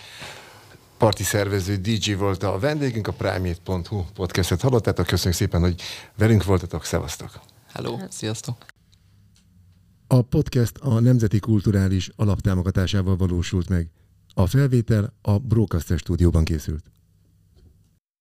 parti 0.99 1.22
szervező 1.22 1.76
DJ 1.76 2.12
volt 2.12 2.43
a 2.43 2.59
vendégünk, 2.59 3.07
a 3.07 3.12
primate.hu 3.12 4.05
podcastet 4.14 4.61
hallottátok. 4.61 5.07
Köszönjük 5.07 5.39
szépen, 5.39 5.61
hogy 5.61 5.83
velünk 6.14 6.45
voltatok. 6.45 6.85
Szevasztok! 6.85 7.41
Hello, 7.72 7.99
sziasztok! 8.09 8.57
A 10.13 10.23
podcast 10.23 10.77
a 10.81 11.01
Nemzeti 11.01 11.39
Kulturális 11.39 12.11
Alaptámogatásával 12.17 13.17
valósult 13.17 13.69
meg. 13.69 13.91
A 14.35 14.47
felvétel 14.47 15.15
a 15.23 15.39
Broadcaster 15.39 15.99
stúdióban 15.99 16.45
készült. 16.45 16.85